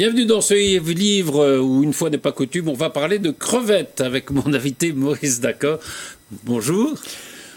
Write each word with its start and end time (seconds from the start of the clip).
Bienvenue 0.00 0.24
dans 0.24 0.40
ce 0.40 0.54
livre 0.54 1.58
où, 1.58 1.82
une 1.82 1.92
fois 1.92 2.08
n'est 2.08 2.16
pas 2.16 2.32
coutume, 2.32 2.70
on 2.70 2.72
va 2.72 2.88
parler 2.88 3.18
de 3.18 3.30
crevettes 3.30 4.00
avec 4.00 4.30
mon 4.30 4.54
invité 4.54 4.94
Maurice 4.94 5.40
D'accord. 5.40 5.78
Bonjour. 6.44 6.94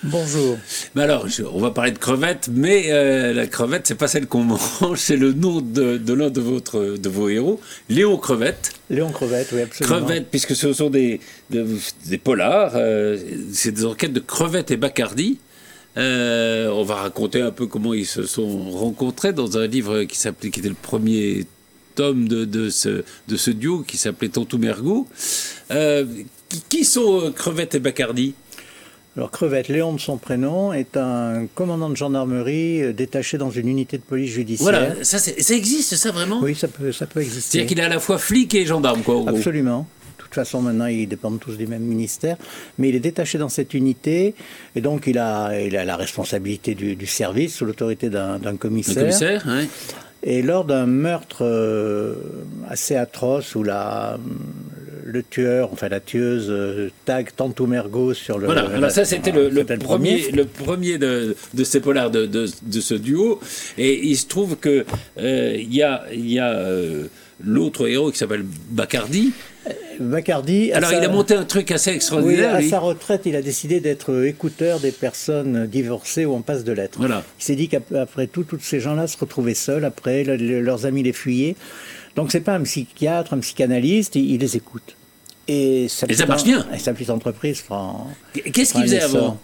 Bonjour. 0.03 0.57
Mais 0.93 1.03
alors, 1.03 1.25
on 1.53 1.61
va 1.61 1.71
parler 1.71 1.91
de 1.91 1.97
crevettes, 1.97 2.49
mais 2.51 2.91
euh, 2.91 3.31
la 3.31 3.47
crevette, 3.47 3.87
c'est 3.87 3.95
pas 3.95 4.09
celle 4.09 4.27
qu'on 4.27 4.43
mange, 4.81 4.97
c'est 4.97 5.15
le 5.15 5.31
nom 5.31 5.61
de, 5.61 6.13
l'un 6.13 6.29
de, 6.29 6.41
votre, 6.41 6.97
de 6.97 7.07
vos 7.09 7.29
héros, 7.29 7.61
Léon 7.87 8.17
Crevette. 8.17 8.73
Léon 8.89 9.13
Crevette, 9.13 9.47
oui, 9.53 9.61
absolument. 9.61 10.05
Crevette, 10.05 10.27
puisque 10.29 10.53
ce 10.53 10.73
sont 10.73 10.89
des, 10.89 11.21
des, 11.49 12.17
polars, 12.17 12.73
euh, 12.75 13.17
c'est 13.53 13.71
des 13.71 13.85
enquêtes 13.85 14.11
de 14.11 14.19
crevettes 14.19 14.69
et 14.69 14.75
Bacardi. 14.75 15.39
Euh, 15.95 16.67
on 16.71 16.83
va 16.83 16.95
raconter 16.95 17.39
un 17.39 17.51
peu 17.51 17.67
comment 17.67 17.93
ils 17.93 18.05
se 18.05 18.23
sont 18.23 18.69
rencontrés 18.69 19.31
dans 19.31 19.57
un 19.57 19.65
livre 19.65 20.03
qui 20.03 20.17
s'appelait, 20.17 20.49
qui 20.49 20.59
était 20.59 20.67
le 20.67 20.75
premier 20.75 21.45
tome 21.95 22.27
de, 22.27 22.45
de, 22.45 22.69
ce, 22.69 23.03
de 23.27 23.37
ce 23.37 23.51
duo 23.51 23.83
qui 23.87 23.97
s'appelait 23.97 24.29
Tontou 24.29 24.57
Mergot. 24.57 25.07
Euh, 25.71 26.05
qui, 26.69 26.85
sont 26.85 27.21
euh, 27.21 27.31
Crevette 27.31 27.75
et 27.75 27.79
Bacardi? 27.79 28.35
Alors 29.15 29.29
Crevette, 29.29 29.67
Léon 29.67 29.93
de 29.93 29.99
son 29.99 30.17
prénom, 30.17 30.73
est 30.73 30.97
un 30.97 31.45
commandant 31.53 31.89
de 31.89 31.95
gendarmerie 31.95 32.81
euh, 32.81 32.93
détaché 32.93 33.37
dans 33.37 33.51
une 33.51 33.67
unité 33.67 33.97
de 33.97 34.03
police 34.03 34.31
judiciaire. 34.31 34.71
Voilà, 34.71 35.03
ça, 35.03 35.19
ça 35.19 35.53
existe 35.53 35.95
ça 35.95 36.11
vraiment? 36.11 36.39
Oui, 36.41 36.55
ça 36.55 36.67
peut, 36.67 36.91
ça 36.91 37.05
peut 37.05 37.21
exister. 37.21 37.59
C'est-à-dire 37.59 37.69
qu'il 37.69 37.79
est 37.79 37.83
à 37.83 37.89
la 37.89 37.99
fois 37.99 38.17
flic 38.17 38.55
et 38.55 38.65
gendarme 38.65 39.03
quoi 39.03 39.23
Absolument. 39.27 39.87
De 40.17 40.23
toute 40.23 40.33
façon, 40.33 40.61
maintenant, 40.63 40.87
ils 40.87 41.07
dépendent 41.07 41.39
tous 41.39 41.57
du 41.57 41.67
même 41.67 41.83
ministère. 41.83 42.37
Mais 42.79 42.89
il 42.89 42.95
est 42.95 42.99
détaché 42.99 43.37
dans 43.37 43.49
cette 43.49 43.75
unité 43.75 44.33
et 44.75 44.81
donc 44.81 45.05
il 45.05 45.19
a, 45.19 45.59
il 45.59 45.77
a 45.77 45.85
la 45.85 45.95
responsabilité 45.95 46.73
du, 46.73 46.95
du 46.95 47.05
service 47.05 47.53
sous 47.53 47.65
l'autorité 47.65 48.09
d'un 48.09 48.39
commissaire. 48.57 48.97
Un 48.97 49.01
commissaire, 49.01 49.43
oui. 49.45 49.67
Et 50.23 50.41
lors 50.41 50.63
d'un 50.63 50.85
meurtre 50.85 51.43
euh, 51.43 52.15
assez 52.69 52.95
atroce 52.95 53.55
où 53.55 53.63
la, 53.63 54.17
le 55.05 55.21
tueur, 55.21 55.71
enfin 55.73 55.89
la 55.89 55.99
tueuse, 55.99 56.47
euh, 56.49 56.89
tag 57.03 57.29
Tantou 57.35 57.67
Mergo 57.67 58.13
sur 58.13 58.37
le. 58.37 58.45
Voilà, 58.45 58.89
ça 58.89 59.03
c'était 59.03 59.31
le, 59.31 59.49
premier, 59.77 60.31
le 60.31 60.45
premier 60.45 60.97
de, 60.97 61.35
de 61.53 61.63
ces 61.65 61.81
polars 61.81 62.09
de, 62.09 62.25
de, 62.25 62.47
ce 62.79 62.93
duo. 62.93 63.41
Et 63.77 64.05
il 64.05 64.15
se 64.15 64.27
trouve 64.27 64.55
que 64.55 64.85
euh, 65.19 65.55
il 65.57 65.73
y 65.73 65.83
a, 65.83 66.05
y 66.13 66.39
a 66.39 66.57
l'autre 67.43 67.89
héros 67.89 68.11
qui 68.11 68.17
s'appelle 68.17 68.45
Bacardi, 68.69 69.33
Bacardi. 69.99 70.71
Alors, 70.71 70.91
il 70.91 71.03
a 71.03 71.09
monté 71.09 71.35
un 71.35 71.43
truc 71.43 71.71
assez 71.71 71.91
extraordinaire. 71.91 72.55
Oui, 72.59 72.65
à 72.65 72.69
sa 72.69 72.79
retraite, 72.79 73.21
il 73.25 73.35
a 73.35 73.41
décidé 73.41 73.79
d'être 73.79 74.25
écouteur 74.25 74.79
des 74.79 74.91
personnes 74.91 75.67
divorcées 75.67 76.25
ou 76.25 76.33
en 76.33 76.41
passe 76.41 76.63
de 76.63 76.71
lettres. 76.71 76.99
Voilà. 76.99 77.23
Il 77.39 77.43
s'est 77.43 77.55
dit 77.55 77.67
qu'après 77.67 78.27
tout, 78.27 78.43
tous 78.43 78.59
ces 78.59 78.79
gens-là 78.79 79.07
se 79.07 79.17
retrouvaient 79.17 79.53
seuls. 79.53 79.85
Après, 79.85 80.23
leurs 80.23 80.85
amis 80.85 81.03
les 81.03 81.13
fuyaient. 81.13 81.55
Donc, 82.15 82.31
c'est 82.31 82.41
pas 82.41 82.55
un 82.55 82.63
psychiatre, 82.63 83.33
un 83.33 83.39
psychanalyste, 83.39 84.15
il, 84.15 84.39
les 84.39 84.57
écoute. 84.57 84.95
Et 85.47 85.87
ça, 85.89 86.07
marche 86.25 86.43
bien. 86.43 86.65
Et 86.73 86.79
sa 86.79 86.93
petite 86.93 87.09
entreprise 87.09 87.63
Qu'est-ce 88.33 88.73
qu'il 88.73 88.83
faisait 88.83 89.01
avant? 89.01 89.39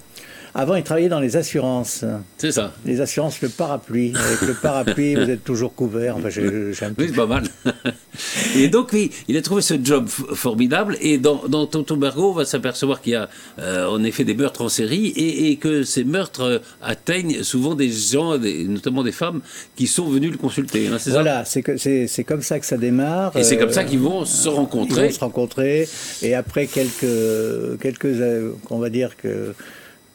Avant, 0.56 0.76
il 0.76 0.84
travaillait 0.84 1.10
dans 1.10 1.20
les 1.20 1.38
assurances. 1.38 2.04
C'est 2.38 2.52
ça. 2.52 2.74
Les 2.86 3.02
assurances, 3.02 3.42
le 3.42 3.50
parapluie. 3.50 4.14
Avec 4.16 4.42
le 4.42 4.54
parapluie, 4.54 5.16
vous 5.16 5.30
êtes 5.30 5.44
toujours 5.44 5.74
couvert. 5.74 6.18
Enfin, 6.18 6.30
j'ai, 6.30 6.42
un 6.46 6.94
Oui, 6.98 7.06
c'est 7.08 7.16
pas 7.16 7.26
mal. 7.26 7.44
et 8.56 8.68
donc, 8.68 8.90
oui, 8.94 9.12
il 9.28 9.38
a 9.38 9.42
trouvé 9.42 9.62
ce 9.62 9.76
job 9.82 10.08
formidable. 10.08 10.98
Et 11.02 11.18
dans, 11.18 11.48
dans 11.48 11.66
Tonton 11.66 11.98
Bergo, 11.98 12.32
on 12.32 12.34
va 12.34 12.46
s'apercevoir 12.46 13.02
qu'il 13.02 13.14
y 13.14 13.16
a 13.16 13.30
euh, 13.60 13.88
en 13.88 14.04
effet 14.04 14.24
des 14.24 14.34
meurtres 14.34 14.62
en 14.62 14.70
série 14.70 15.08
et, 15.16 15.56
que 15.58 15.84
ces 15.84 16.04
meurtres 16.04 16.42
euh, 16.42 16.60
atteignent 16.82 17.44
souvent 17.44 17.76
des 17.76 17.90
gens, 17.90 18.38
notamment 18.38 19.04
des 19.04 19.12
femmes, 19.12 19.42
qui 19.76 19.88
sont 19.88 20.08
venus 20.08 20.32
le 20.32 20.38
consulter. 20.38 20.88
Hein, 20.88 20.98
voilà, 21.08 21.46
c'est, 21.46 21.64
c'est, 22.08 22.24
comme 22.24 22.42
ça 22.42 22.60
que 22.60 22.66
ça 22.66 22.78
démarre. 22.78 23.36
Et 23.36 23.44
c'est 23.44 23.58
comme 23.58 23.72
ça 23.72 23.84
qu'ils 23.84 24.00
vont 24.00 24.26
se 24.26 24.50
rencontrer. 24.50 25.06
Ils 25.06 25.08
vont 25.08 25.16
se 25.16 25.20
rencontrer. 25.20 25.90
Et 26.22 26.34
après 26.36 26.68
quelques, 26.68 27.80
quelques 27.82 28.06
euh, 28.06 28.54
on 28.70 28.80
va 28.80 28.90
dire 28.90 29.16
que 29.18 29.54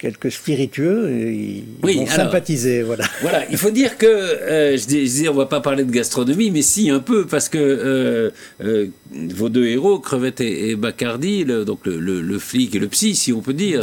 quelques 0.04 0.32
spiritueux, 0.32 1.10
ils 1.32 1.64
vont 1.80 2.06
sympathiser. 2.06 2.82
Voilà. 2.82 3.04
voilà, 3.22 3.44
il 3.50 3.56
faut 3.56 3.70
dire 3.70 3.96
que, 3.96 4.06
euh, 4.06 4.76
je, 4.76 4.84
dis, 4.84 5.26
on 5.30 5.32
va 5.32 5.46
pas 5.46 5.62
parler 5.62 5.82
de 5.82 5.90
gastronomie, 5.90 6.50
mais 6.50 6.60
si 6.60 6.90
un 6.90 7.00
peu, 7.00 7.24
parce 7.24 7.48
que 7.48 7.56
euh, 7.58 8.30
euh, 8.62 8.88
vos 9.34 9.48
deux 9.48 9.64
héros, 9.66 9.98
Crevette 10.00 10.42
et, 10.42 10.76
Bacardi, 10.76 11.44
le, 11.44 11.64
donc 11.64 11.86
le, 11.86 12.38
flic 12.38 12.74
et 12.74 12.78
le 12.78 12.88
psy, 12.88 13.14
si 13.14 13.32
on 13.32 13.40
peut 13.40 13.54
dire, 13.54 13.82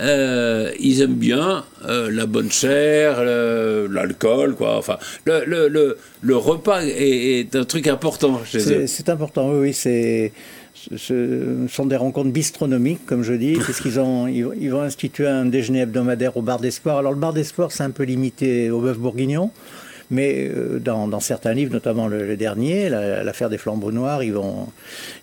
ils 0.00 1.00
aiment 1.00 1.14
bien 1.14 1.64
la 1.86 2.26
bonne 2.26 2.50
chair, 2.50 3.22
l'alcool, 3.22 4.56
quoi. 4.56 4.78
Enfin, 4.78 4.98
le, 5.26 5.68
le, 5.68 6.36
repas 6.36 6.82
est, 6.82 7.40
est, 7.40 7.54
un 7.54 7.64
truc 7.64 7.86
important 7.86 8.40
chez 8.44 8.72
eux. 8.72 8.86
C'est 8.88 9.08
important, 9.08 9.52
oui, 9.52 9.58
oui 9.60 9.72
c'est 9.74 10.32
ce 10.96 11.66
sont 11.68 11.86
des 11.86 11.96
rencontres 11.96 12.30
bistronomiques, 12.30 13.04
comme 13.06 13.22
je 13.22 13.34
dis, 13.34 13.54
puisqu'ils 13.54 14.00
ont, 14.00 14.26
ils, 14.26 14.70
vont 14.70 14.82
instituer 14.82 15.26
un 15.26 15.44
déjeuner 15.44 15.80
hebdomadaire 15.80 16.36
au 16.36 16.42
bar 16.42 16.58
des 16.60 16.70
sports. 16.70 16.98
Alors 16.98 17.12
le 17.12 17.18
bar 17.18 17.32
des 17.32 17.44
sports, 17.44 17.72
c'est 17.72 17.82
un 17.82 17.90
peu 17.90 18.04
limité 18.04 18.70
au 18.70 18.80
bœuf 18.80 18.98
bourguignon. 18.98 19.50
Mais 20.10 20.48
euh, 20.48 20.80
dans, 20.80 21.20
certains 21.20 21.54
livres, 21.54 21.72
notamment 21.72 22.08
le, 22.08 22.36
dernier, 22.36 22.88
l'affaire 22.88 23.48
des 23.48 23.58
flambeaux 23.58 23.92
noirs, 23.92 24.22
ils 24.22 24.32
vont, 24.32 24.68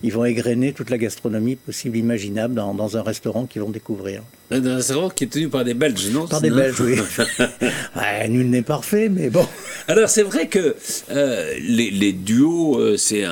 ils 0.01 0.13
vont 0.13 0.23
égrener 0.23 0.71
toute 0.71 0.89
la 0.89 0.97
gastronomie 0.97 1.55
possible, 1.55 1.97
imaginable 1.97 2.55
dans, 2.55 2.97
un 2.97 3.01
restaurant 3.01 3.45
qu'ils 3.45 3.61
vont 3.61 3.69
découvrir. 3.69 4.21
Un 4.49 4.75
restaurant 4.75 5.09
qui 5.09 5.25
est 5.25 5.27
tenu 5.27 5.49
par 5.49 5.65
des 5.65 5.73
Belges, 5.73 6.09
non 6.11 6.25
Par 6.25 6.41
des 6.41 6.51
Belges, 6.51 6.79
oui. 6.79 6.95
nul 8.29 8.49
n'est 8.49 8.61
parfait, 8.61 9.09
mais 9.09 9.29
bon. 9.29 9.45
Alors 9.89 10.09
c'est 10.09 10.23
vrai 10.23 10.47
que 10.47 10.75
euh, 11.11 11.53
les, 11.59 12.13
duos, 12.13 12.79
euh, 12.79 12.97
c'est 12.97 13.25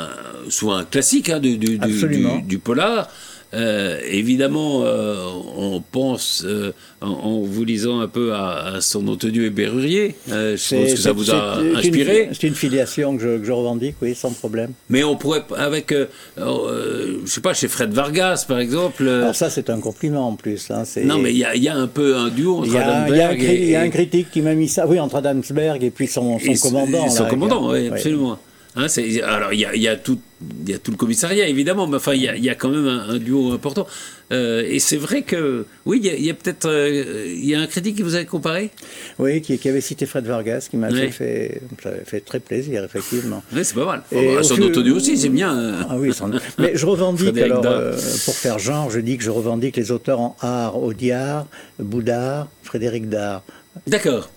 souvent 0.49 0.75
un 0.75 0.85
classique 0.85 1.29
hein, 1.29 1.39
du, 1.39 1.57
du, 1.57 2.59
polar. 2.59 3.09
Euh, 3.53 3.99
évidemment, 4.09 4.81
euh, 4.83 5.15
on 5.57 5.81
pense, 5.81 6.43
euh, 6.45 6.73
en, 7.01 7.41
vous 7.41 7.63
lisant 7.63 7.99
un 7.99 8.07
peu 8.07 8.33
à, 8.33 8.77
son 8.81 9.01
nom 9.01 9.17
et 9.17 9.49
Berrurier, 9.49 10.15
je 10.27 10.75
pense 10.75 10.93
que 10.93 10.99
ça 10.99 11.11
vous 11.11 11.31
a 11.31 11.59
inspiré. 11.75 12.29
C'est 12.33 12.47
une 12.47 12.55
filiation 12.55 13.17
que 13.17 13.41
je, 13.43 13.51
revendique, 13.51 13.95
oui, 14.01 14.15
sans 14.15 14.31
problème. 14.31 14.71
Mais 14.89 15.03
on 15.03 15.15
pourrait, 15.15 15.43
avec, 15.57 15.93
je 16.37 17.25
sais 17.25 17.41
pas, 17.41 17.53
chez 17.53 17.67
Fred 17.67 17.93
Vargas, 17.93 18.45
par 18.47 18.59
exemple. 18.59 19.07
Alors 19.07 19.35
ça, 19.35 19.49
c'est 19.49 19.69
un 19.69 19.79
compliment 19.79 20.27
en 20.29 20.35
plus. 20.35 20.69
Hein, 20.71 20.83
non, 21.03 21.19
mais 21.19 21.31
il 21.31 21.37
y, 21.37 21.67
a 21.69 21.75
un 21.75 21.87
peu 21.87 22.17
un 22.17 22.29
duo 22.29 22.59
entre 22.59 22.75
Adamsberg 22.75 23.41
et... 23.41 23.63
Il 23.63 23.69
y 23.69 23.75
a 23.75 23.81
un 23.81 23.89
critique 23.89 24.31
qui 24.31 24.41
m'a 24.41 24.53
mis 24.53 24.67
ça, 24.67 24.87
oui, 24.87 24.99
entre 24.99 25.15
Adamsberg 25.15 25.83
et 25.83 25.91
puis 25.91 26.07
son, 26.07 26.39
commandant. 26.61 27.09
son 27.09 27.25
commandant, 27.25 27.71
oui, 27.71 27.87
absolument. 27.87 28.37
Hein, 28.77 28.87
alors, 29.23 29.53
il 29.53 29.59
y 29.59 29.87
a, 29.87 29.95
tout, 29.95 30.19
y 30.67 30.73
a 30.73 30.77
tout 30.77 30.91
le 30.91 30.97
commissariat, 30.97 31.47
évidemment, 31.47 31.87
mais 31.87 31.95
enfin, 31.95 32.13
il 32.13 32.23
y 32.23 32.49
a, 32.49 32.55
quand 32.55 32.67
même 32.67 32.87
un, 32.87 33.17
duo 33.17 33.53
important. 33.53 33.87
Euh, 34.33 34.65
et 34.67 34.79
c'est 34.79 34.97
vrai 34.97 35.21
que, 35.21 35.65
oui, 35.85 36.01
il 36.03 36.25
y 36.25 36.29
a, 36.29 36.33
peut-être. 36.33 36.65
Euh, 36.65 37.25
il 37.27 37.45
y 37.45 37.55
a 37.55 37.61
un 37.61 37.67
critique 37.67 37.95
qui 37.95 38.01
vous 38.01 38.17
a 38.17 38.23
comparé? 38.25 38.71
Oui, 39.17 39.41
qui, 39.41 39.69
avait 39.69 39.79
cité 39.79 40.05
Fred 40.05 40.25
Vargas, 40.25 40.67
qui 40.69 40.75
m'a 40.75 40.89
fait, 40.91 41.61
fait 42.05 42.19
très 42.19 42.39
plaisir, 42.41 42.83
effectivement. 42.83 43.43
Oui, 43.53 43.63
c'est 43.63 43.75
pas 43.75 43.85
mal. 43.85 44.03
Et 44.11 44.43
son 44.43 44.61
auto 44.61 44.81
aussi, 44.93 45.17
c'est 45.17 45.29
bien. 45.29 45.57
Hein. 45.57 45.87
Ah 45.89 45.95
oui, 45.97 46.11
mais 46.57 46.71
je 46.75 46.85
revendique, 46.85 47.37
alors, 47.37 47.63
euh, 47.65 47.97
pour 48.25 48.35
faire 48.35 48.59
genre, 48.59 48.89
je 48.89 48.99
dis 48.99 49.17
que 49.17 49.23
je 49.23 49.29
revendique 49.29 49.77
les 49.77 49.91
auteurs 49.91 50.19
en 50.19 50.35
art, 50.41 50.81
Audiard, 50.81 51.47
Boudard, 51.79 52.49
Frédéric 52.63 53.07
Dard. 53.07 53.43
D'accord 53.87 54.29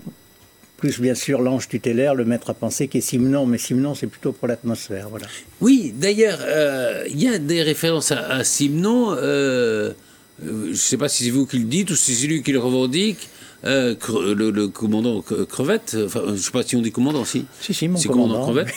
plus 0.78 1.00
bien 1.00 1.14
sûr 1.14 1.42
l'ange 1.42 1.68
tutélaire, 1.68 2.14
le 2.14 2.24
maître 2.24 2.48
à 2.50 2.54
penser 2.54 2.88
qui 2.88 2.98
est 2.98 3.02
Simon, 3.02 3.44
mais 3.44 3.58
Simon 3.58 3.94
c'est 3.94 4.06
plutôt 4.06 4.32
pour 4.32 4.48
l'atmosphère. 4.48 5.08
Voilà. 5.10 5.26
Oui, 5.60 5.92
d'ailleurs, 5.94 6.38
euh, 6.40 7.04
il 7.08 7.20
y 7.22 7.28
a 7.28 7.38
des 7.38 7.62
références 7.62 8.12
à, 8.12 8.42
Simon, 8.44 9.10
euh, 9.10 9.92
euh, 10.44 10.64
je 10.66 10.70
ne 10.70 10.74
sais 10.74 10.96
pas 10.96 11.08
si 11.08 11.24
c'est 11.24 11.30
vous 11.30 11.46
qui 11.46 11.58
le 11.58 11.64
dites 11.64 11.90
ou 11.90 11.96
si 11.96 12.14
c'est 12.14 12.28
lui 12.28 12.42
qui 12.42 12.52
le 12.52 12.60
revendique. 12.60 13.28
le, 13.64 14.66
commandant 14.68 15.20
Crevette, 15.20 15.96
enfin, 16.06 16.22
je 16.28 16.32
ne 16.32 16.36
sais 16.36 16.52
pas 16.52 16.62
si 16.62 16.76
on 16.76 16.80
dit 16.80 16.92
commandant, 16.92 17.24
si. 17.24 17.44
Si, 17.60 17.74
si, 17.74 17.88
mon 17.88 18.00
commandant. 18.00 18.46
commandant 18.46 18.64
Crevette. 18.64 18.74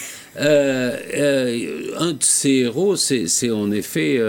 un 1.99 2.13
de 2.13 2.23
ses 2.23 2.49
héros, 2.49 2.95
c'est 2.95 3.51
en 3.51 3.71
effet 3.71 4.19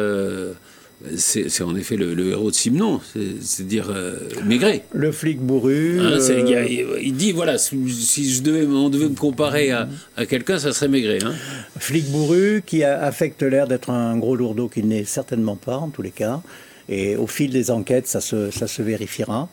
c'est 1.17 1.63
en 1.63 1.75
effet 1.77 1.97
le, 1.97 2.31
héros 2.31 2.51
de 2.51 2.55
Simon, 2.55 3.01
c'est-à-dire 3.41 3.91
euh, 3.91 4.17
Maigret. 4.45 4.85
Le 4.93 5.13
flic 5.13 5.41
bourru. 5.41 6.01
Hein, 6.01 6.19
euh, 6.21 6.99
il, 7.03 7.15
dit 7.15 7.33
voilà, 7.33 7.59
si 7.59 8.33
je 8.33 8.43
devais, 8.43 8.67
on 8.67 8.89
devait 8.89 9.09
me 9.09 9.17
comparer 9.17 9.71
à, 9.71 9.89
quelqu'un, 10.29 10.59
ça 10.59 10.73
serait 10.73 10.89
Maigret. 10.89 11.23
Hein. 11.25 11.35
Flic 11.79 12.11
bourru 12.11 12.63
qui 12.65 12.85
affecte 12.85 13.43
l'air 13.43 13.67
d'être 13.67 13.91
un 13.91 14.17
gros 14.17 14.37
lourdeau 14.37 14.69
qu'il 14.69 14.89
n'est 14.89 15.05
certainement 15.05 15.57
pas, 15.57 15.77
en 15.77 15.89
tous 15.89 16.03
les 16.03 16.11
cas. 16.11 16.41
Et 16.89 17.17
au 17.17 17.27
fil 17.27 17.51
des 17.51 17.71
enquêtes, 17.71 18.07
ça 18.07 18.21
se, 18.21 18.51
ça 18.51 18.67
se 18.67 18.83
vérifiera. 18.83 19.49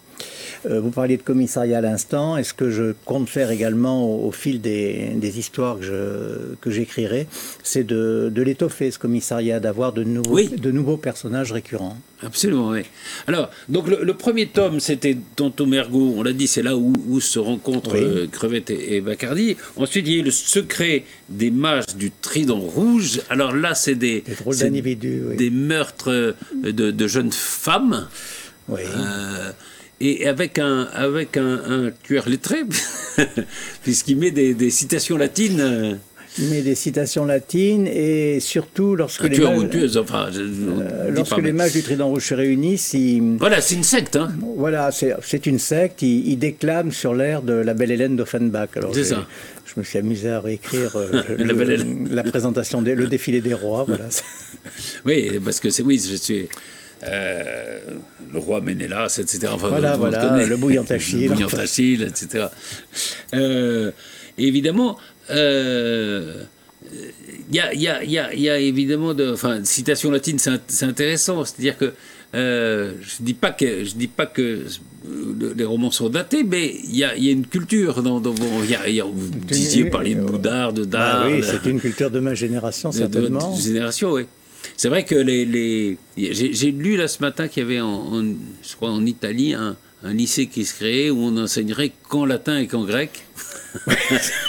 Euh, 0.65 0.79
vous 0.79 0.91
parliez 0.91 1.17
de 1.17 1.21
commissariat 1.21 1.77
à 1.77 1.81
l'instant. 1.81 2.37
est 2.37 2.43
ce 2.43 2.53
que 2.53 2.69
je 2.69 2.93
compte 3.05 3.29
faire 3.29 3.51
également 3.51 4.05
au, 4.25 4.31
fil 4.31 4.61
des, 4.61 5.39
histoires 5.39 5.77
que, 5.79 6.71
j'écrirai, 6.71 7.27
c'est 7.63 7.83
de, 7.83 8.31
l'étoffer, 8.35 8.91
ce 8.91 8.99
commissariat, 8.99 9.59
d'avoir 9.59 9.93
de 9.93 10.03
nouveaux, 10.03 10.41
de 10.41 10.71
nouveaux 10.71 10.97
personnages 10.97 11.51
récurrents? 11.51 11.97
Absolument, 12.21 12.69
oui. 12.69 12.81
Alors, 13.27 13.49
donc 13.69 13.87
le, 13.87 14.13
premier 14.13 14.47
tome, 14.47 14.81
c'était 14.81 15.17
Tonto 15.37 15.65
Mergo, 15.65 16.15
on 16.17 16.23
l'a 16.23 16.33
dit, 16.33 16.47
c'est 16.47 16.61
là 16.61 16.75
où, 16.75 17.19
se 17.21 17.39
rencontrent 17.39 17.95
euh, 17.95 18.27
Crevette 18.27 18.69
et, 18.69 18.99
Bacardi. 19.01 19.55
Ensuite, 19.77 20.07
il 20.07 20.17
y 20.17 20.19
a 20.19 20.23
le 20.23 20.31
secret 20.31 21.05
des 21.29 21.51
mages 21.51 21.95
du 21.95 22.11
Trident 22.11 22.59
Rouge. 22.59 23.21
Alors 23.29 23.55
là, 23.55 23.75
c'est 23.75 23.95
des, 23.95 24.23
des, 24.45 25.49
meurtres 25.49 26.35
de, 26.53 27.07
jeunes 27.07 27.31
femmes. 27.31 28.07
Oui. 28.67 28.81
Euh, 28.85 29.51
et 30.01 30.27
avec 30.27 30.59
un, 30.59 30.87
avec 30.93 31.37
un, 31.37 31.59
un 31.67 31.91
tueur 32.03 32.29
lettré, 32.29 32.59
puisqu'il 33.83 34.17
met 34.17 34.31
des, 34.31 34.69
citations 34.69 35.17
latines. 35.17 35.59
Euh. 35.59 35.93
Il 36.37 36.49
met 36.49 36.61
des 36.61 36.75
citations 36.75 37.25
latines 37.25 37.87
et 37.87 38.39
surtout 38.39 38.95
lorsque 38.95 39.23
les 39.23 39.39
mages, 39.39 39.97
enfin, 39.97 40.29
euh, 40.31 41.09
lorsque 41.09 41.39
les 41.39 41.51
mages 41.51 41.73
du 41.73 41.81
Trident 41.81 42.07
Rouge 42.07 42.27
se 42.27 42.35
réunissent, 42.35 42.95
voilà, 43.39 43.61
c'est 43.61 43.73
une 43.73 43.83
secte. 43.83 44.15
Hein. 44.15 44.31
Voilà, 44.55 44.91
c'est 44.91 45.45
une 45.47 45.57
secte. 45.57 46.03
Ils, 46.03 46.37
déclament 46.37 46.91
sur 46.91 47.15
l'air 47.15 47.41
de 47.41 47.53
la 47.53 47.73
belle 47.73 47.91
Hélène 47.91 48.15
d'Offenbach. 48.15 48.69
C'est 48.93 49.05
ça. 49.05 49.27
Je 49.65 49.79
me 49.79 49.83
suis 49.83 49.97
amusé 49.97 50.29
à 50.29 50.39
réécrire 50.39 50.95
euh, 50.95 51.23
la, 52.11 52.23
présentation, 52.23 52.81
des, 52.83 52.95
le 52.95 53.07
défilé 53.07 53.41
des 53.41 53.55
rois. 53.55 53.85
Voilà. 53.87 54.05
oui, 55.05 55.39
parce 55.43 55.59
que 55.59 55.71
c'est 55.71 55.83
oui, 55.83 56.01
je 56.09 56.15
suis. 56.15 56.47
Euh, 57.03 57.79
le 58.33 58.39
roi 58.39 58.61
Ménélas, 58.61 59.19
etc. 59.21 59.47
Enfin, 59.51 59.69
voilà, 59.69 59.95
voilà, 59.95 60.45
le 60.45 60.57
bouillant 60.57 60.83
Achille. 60.89 61.27
le 61.27 61.33
bouillant 61.33 61.47
Achille, 61.47 62.03
etc. 62.03 62.47
Euh, 63.33 63.91
évidemment, 64.37 64.97
euh, 65.29 66.43
il 67.49 67.55
y, 67.55 67.59
a, 67.59 67.73
y, 67.73 67.87
a, 67.87 68.33
y, 68.33 68.49
a, 68.49 68.59
évidemment 68.59 69.13
de, 69.13 69.31
enfin, 69.31 69.63
citation 69.63 70.11
latine, 70.11 70.39
c'est 70.39 70.85
intéressant. 70.85 71.45
C'est-à-dire 71.45 71.77
que 71.77 71.93
euh, 72.35 72.93
je 73.01 73.23
dis 73.23 73.33
pas 73.33 73.51
que 73.51 73.83
je 73.83 73.95
dis 73.95 74.07
pas 74.07 74.25
que 74.25 74.65
les 75.55 75.63
romans 75.63 75.91
sont 75.91 76.09
datés, 76.09 76.43
mais 76.43 76.75
il 76.83 76.95
y 76.95 77.03
a, 77.03 77.15
y 77.17 77.29
a, 77.29 77.31
une 77.31 77.47
culture 77.47 78.03
dans, 78.03 78.19
dans 78.19 78.35
y 78.67 78.75
a, 78.75 78.87
y 78.89 79.01
a, 79.01 79.05
vous 79.05 79.29
disiez 79.47 79.85
parler 79.85 80.15
de 80.15 80.21
Boudard, 80.21 80.73
de 80.73 80.83
Dard. 80.83 81.23
Bah 81.23 81.29
oui, 81.31 81.43
c'est 81.43 81.67
une 81.69 81.79
culture 81.79 82.11
de 82.11 82.19
ma 82.19 82.35
génération 82.35 82.91
certainement. 82.91 83.51
De, 83.51 83.57
de 83.57 83.61
génération, 83.61 84.11
oui. 84.11 84.25
C'est 84.79 84.87
vrai 84.87 85.03
que 85.03 85.13
les, 85.13 85.43
les... 85.43 85.97
j'ai 86.15 86.71
lu 86.71 86.95
là 86.95 87.09
ce 87.09 87.21
matin 87.21 87.49
qu'il 87.49 87.63
y 87.63 87.65
avait 87.65 87.81
en, 87.81 88.23
je 88.23 88.75
crois 88.77 88.91
en 88.91 89.05
Italie 89.05 89.53
un, 89.53 89.75
un 90.03 90.13
lycée 90.13 90.47
qui 90.47 90.63
se 90.63 90.73
créait 90.73 91.09
où 91.09 91.17
on 91.19 91.35
enseignerait 91.35 91.91
qu'en 92.07 92.25
latin 92.25 92.57
et 92.57 92.67
qu'en 92.67 92.85
grec. 92.85 93.25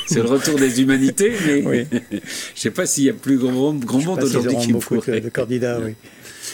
c'est 0.07 0.23
le 0.23 0.29
retour 0.29 0.57
des 0.57 0.81
humanités, 0.83 1.33
mais 1.67 1.85
je 1.91 2.17
ne 2.17 2.21
sais 2.55 2.71
pas 2.71 2.87
s'il 2.87 3.03
y 3.03 3.11
a 3.11 3.13
plus 3.13 3.39
grand, 3.39 3.75
grand 3.75 3.99
monde 3.99 4.23
aujourd'hui 4.23 4.57
qui 4.57 4.73
beaucoup 4.73 4.99
de 4.99 5.29
candidats, 5.31 5.81
oui. 5.81 5.97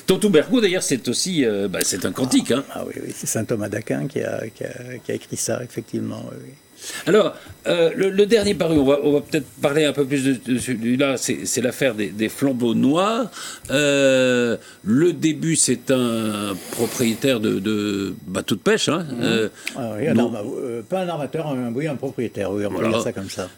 Tonto 0.06 0.30
d'ailleurs, 0.30 0.82
c'est 0.82 1.06
aussi 1.08 1.44
euh, 1.44 1.68
bah, 1.68 1.80
c'est 1.82 2.06
un 2.06 2.12
cantique. 2.12 2.52
Hein. 2.52 2.64
Ah, 2.70 2.82
oui, 2.86 2.94
oui 3.04 3.12
c'est 3.14 3.26
saint 3.26 3.44
Thomas 3.44 3.68
d'Aquin 3.68 4.06
qui 4.06 4.22
a, 4.22 4.48
qui, 4.54 4.64
a, 4.64 4.98
qui 5.04 5.12
a, 5.12 5.14
écrit 5.14 5.36
ça, 5.36 5.62
effectivement. 5.62 6.24
Oui. 6.32 6.52
Alors, 7.06 7.34
euh, 7.66 7.90
le, 7.96 8.26
dernier 8.26 8.54
paru, 8.54 8.78
on 8.78 8.84
va, 8.84 9.20
peut-être 9.20 9.46
parler 9.60 9.84
un 9.84 9.92
peu 9.92 10.04
plus 10.04 10.24
de, 10.24 10.58
celui-là, 10.58 11.16
c'est 11.16 11.60
l'affaire 11.60 11.94
des, 11.94 12.28
flambeaux 12.28 12.74
noirs. 12.74 13.30
Euh, 13.70 14.56
le 14.84 15.12
début, 15.12 15.56
c'est 15.56 15.90
un 15.90 16.54
propriétaire 16.72 17.40
de, 17.40 18.14
bateau 18.26 18.54
de 18.54 18.60
pêche. 18.60 18.88
Hein, 18.88 19.06
mhm. 19.10 19.22
euh, 19.22 19.48
ah 19.76 19.92
oui, 19.98 20.82
pas 20.88 21.00
un 21.00 21.08
armateur, 21.08 21.46
un, 21.48 21.72
oui, 21.72 21.86
un 21.86 21.96
propriétaire, 21.96 22.50
oui, 22.52 22.64
on 22.66 22.70
va 22.70 22.88
dire 22.88 23.02
ça 23.02 23.12
comme 23.12 23.30
ça. 23.30 23.48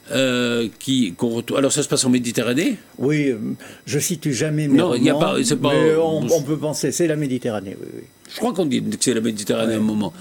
qui, 0.78 1.14
Alors, 1.56 1.72
ça 1.72 1.82
se 1.82 1.88
passe 1.88 2.04
en 2.04 2.10
Méditerranée? 2.10 2.76
Oui, 2.98 3.34
je 3.86 3.98
situe 3.98 4.32
jamais 4.32 4.68
mes 4.68 4.78
non, 4.78 4.90
romans, 4.90 5.04
y 5.04 5.10
a 5.10 5.14
pas, 5.14 5.34
pas, 5.60 5.72
mais 5.74 5.94
on, 5.96 6.18
on, 6.18 6.42
peut 6.42 6.56
penser, 6.56 6.92
c'est 6.92 7.06
la 7.06 7.16
Méditerranée, 7.16 7.76
oui, 7.80 7.88
oui. 7.94 8.02
Je 8.28 8.36
crois 8.36 8.52
qu'on 8.52 8.66
dit 8.66 8.82
que 8.82 8.96
c'est 9.00 9.14
la 9.14 9.20
Méditerranée 9.20 9.74
à 9.74 9.76
un 9.76 9.80
moment. 9.80 10.12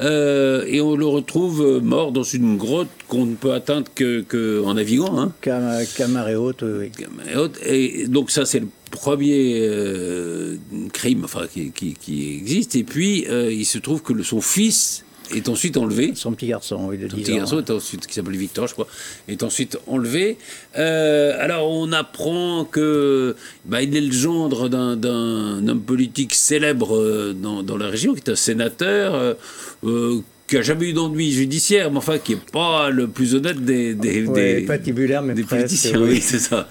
Euh, 0.00 0.64
et 0.66 0.80
on 0.80 0.96
le 0.96 1.06
retrouve 1.06 1.62
euh, 1.62 1.80
mort 1.80 2.12
dans 2.12 2.22
une 2.22 2.56
grotte 2.56 2.88
qu'on 3.08 3.26
ne 3.26 3.34
peut 3.34 3.52
atteindre 3.52 3.86
qu'en 3.94 4.22
que 4.28 4.72
naviguant. 4.74 5.18
Hein. 5.18 5.32
Camaré 5.40 6.36
haute, 6.36 6.62
oui. 6.62 6.90
haute. 7.36 7.58
Et 7.64 8.06
donc 8.08 8.30
ça, 8.30 8.44
c'est 8.44 8.60
le 8.60 8.68
premier 8.90 9.60
euh, 9.62 10.56
crime 10.92 11.22
enfin, 11.24 11.46
qui, 11.52 11.72
qui, 11.72 12.36
existe. 12.36 12.76
Et 12.76 12.84
puis, 12.84 13.26
il 13.28 13.64
se 13.64 13.78
trouve 13.78 14.02
que 14.02 14.22
son 14.22 14.40
fils 14.40 15.05
est 15.34 15.48
ensuite 15.48 15.76
enlevé. 15.76 16.12
Son 16.14 16.32
petit 16.32 16.46
garçon, 16.48 16.86
oui, 16.88 16.98
de 16.98 17.08
Son 17.08 17.16
petit 17.16 17.34
garçon 17.34 17.58
est 17.58 17.70
ensuite, 17.70 18.06
qui 18.06 18.14
s'appelle 18.14 18.36
Victor, 18.36 18.66
je 18.66 18.74
crois, 18.74 18.86
est 19.28 19.42
ensuite 19.42 19.78
enlevé. 19.86 20.38
Euh, 20.78 21.36
alors 21.38 21.70
on 21.70 21.92
apprend 21.92 22.64
que 22.64 23.36
bah, 23.64 23.82
il 23.82 23.96
est 23.96 24.00
le 24.00 24.12
gendre 24.12 24.68
d'un 24.68 25.68
homme 25.68 25.82
politique 25.82 26.34
célèbre 26.34 26.96
euh, 26.96 27.32
dans, 27.32 27.62
dans, 27.62 27.76
la 27.76 27.88
région, 27.88 28.14
qui 28.14 28.20
est 28.20 28.30
un 28.30 28.36
sénateur. 28.36 29.14
Euh, 29.84 30.20
qui 30.48 30.54
n'a 30.54 30.62
jamais 30.62 30.90
eu 30.90 30.92
d'ennui 30.92 31.32
judiciaire, 31.32 31.90
mais 31.90 31.98
enfin 31.98 32.18
qui 32.18 32.34
n'est 32.34 32.40
pas 32.52 32.88
le 32.90 33.08
plus 33.08 33.34
honnête 33.34 33.64
des, 33.64 33.94
des, 33.94 34.22
des, 34.22 34.60
patibulaire, 34.60 35.20
mais 35.20 35.34
des 35.34 35.42
politiciens. 35.42 36.00
oui 36.00 36.20
c'est 36.20 36.38
ça. 36.38 36.68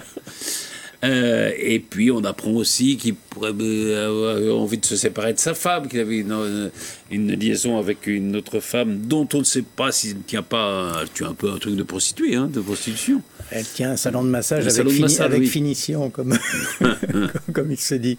Euh, 1.06 1.52
et 1.58 1.78
puis 1.78 2.10
on 2.10 2.24
apprend 2.24 2.52
aussi 2.52 2.96
qu'il 2.96 3.14
pourrait 3.14 3.52
euh, 3.60 4.38
avoir 4.38 4.58
envie 4.58 4.78
de 4.78 4.84
se 4.84 4.96
séparer 4.96 5.32
de 5.32 5.38
sa 5.38 5.54
femme, 5.54 5.88
qu'il 5.88 6.00
avait 6.00 6.18
une, 6.18 6.70
une, 7.10 7.32
liaison 7.32 7.78
avec 7.78 8.06
une 8.06 8.34
autre 8.34 8.60
femme 8.60 9.02
dont 9.02 9.28
on 9.34 9.38
ne 9.38 9.44
sait 9.44 9.62
pas 9.62 9.92
s'il 9.92 10.16
ne 10.16 10.22
tient 10.22 10.42
pas. 10.42 11.04
Tu 11.14 11.24
as 11.24 11.28
un 11.28 11.34
peu 11.34 11.50
un 11.50 11.58
truc 11.58 11.76
de 11.76 11.82
prostituée, 11.82 12.34
hein, 12.34 12.50
de 12.52 12.60
prostitution. 12.60 13.22
Elle 13.50 13.64
tient 13.64 13.92
un 13.92 13.96
salon 13.96 14.24
de 14.24 14.28
massage 14.28 14.66
avec, 14.66 15.44
finition, 15.46 16.10
comme, 16.10 16.36
comme 17.52 17.70
il 17.70 17.78
se 17.78 17.94
dit. 17.94 18.18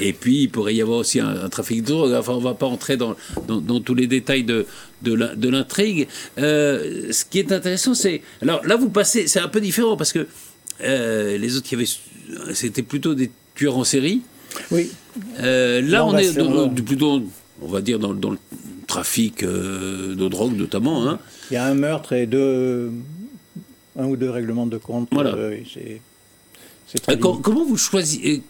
Et 0.00 0.12
puis 0.12 0.42
il 0.42 0.48
pourrait 0.48 0.74
y 0.74 0.82
avoir 0.82 0.98
aussi 0.98 1.20
un, 1.20 1.48
trafic 1.48 1.82
de 1.82 1.88
drogue. 1.88 2.12
Enfin, 2.12 2.34
on 2.34 2.40
ne 2.40 2.44
va 2.44 2.54
pas 2.54 2.66
entrer 2.66 2.96
dans, 2.96 3.16
dans, 3.46 3.80
tous 3.80 3.94
les 3.94 4.06
détails 4.06 4.44
de, 4.44 4.66
de 5.02 5.48
l'intrigue. 5.48 6.08
Euh, 6.38 7.10
ce 7.12 7.24
qui 7.24 7.38
est 7.38 7.52
intéressant, 7.52 7.94
c'est. 7.94 8.22
Alors 8.42 8.64
là, 8.66 8.76
vous 8.76 8.90
passez. 8.90 9.26
C'est 9.28 9.40
un 9.40 9.48
peu 9.48 9.60
différent 9.60 9.96
parce 9.96 10.12
que 10.12 10.26
euh, 10.82 11.38
les 11.38 11.56
autres 11.56 11.66
qui 11.66 11.74
avaient, 11.74 11.84
c'était 12.54 12.82
plutôt 12.82 13.14
des 13.14 13.30
tueurs 13.54 13.76
en 13.76 13.84
série. 13.84 14.22
Oui. 14.70 14.90
Euh, 15.40 15.80
là, 15.82 16.06
on 16.06 16.16
est 16.16 16.32
plutôt, 16.82 17.22
on 17.62 17.68
va 17.68 17.80
dire, 17.80 17.98
dans, 17.98 18.12
le 18.12 18.38
trafic 18.86 19.42
euh, 19.42 20.14
de 20.14 20.28
drogue 20.28 20.56
notamment. 20.56 21.08
Hein. 21.08 21.18
Il 21.50 21.54
y 21.54 21.56
a 21.56 21.66
un 21.66 21.74
meurtre 21.74 22.12
et 22.12 22.26
deux, 22.26 22.90
un 23.98 24.06
ou 24.06 24.16
deux 24.16 24.30
règlements 24.30 24.66
de 24.66 24.78
compte. 24.78 25.08
Voilà. 25.12 25.34
comment 27.20 27.64
vous 27.64 27.76
choisissez, 27.76 28.42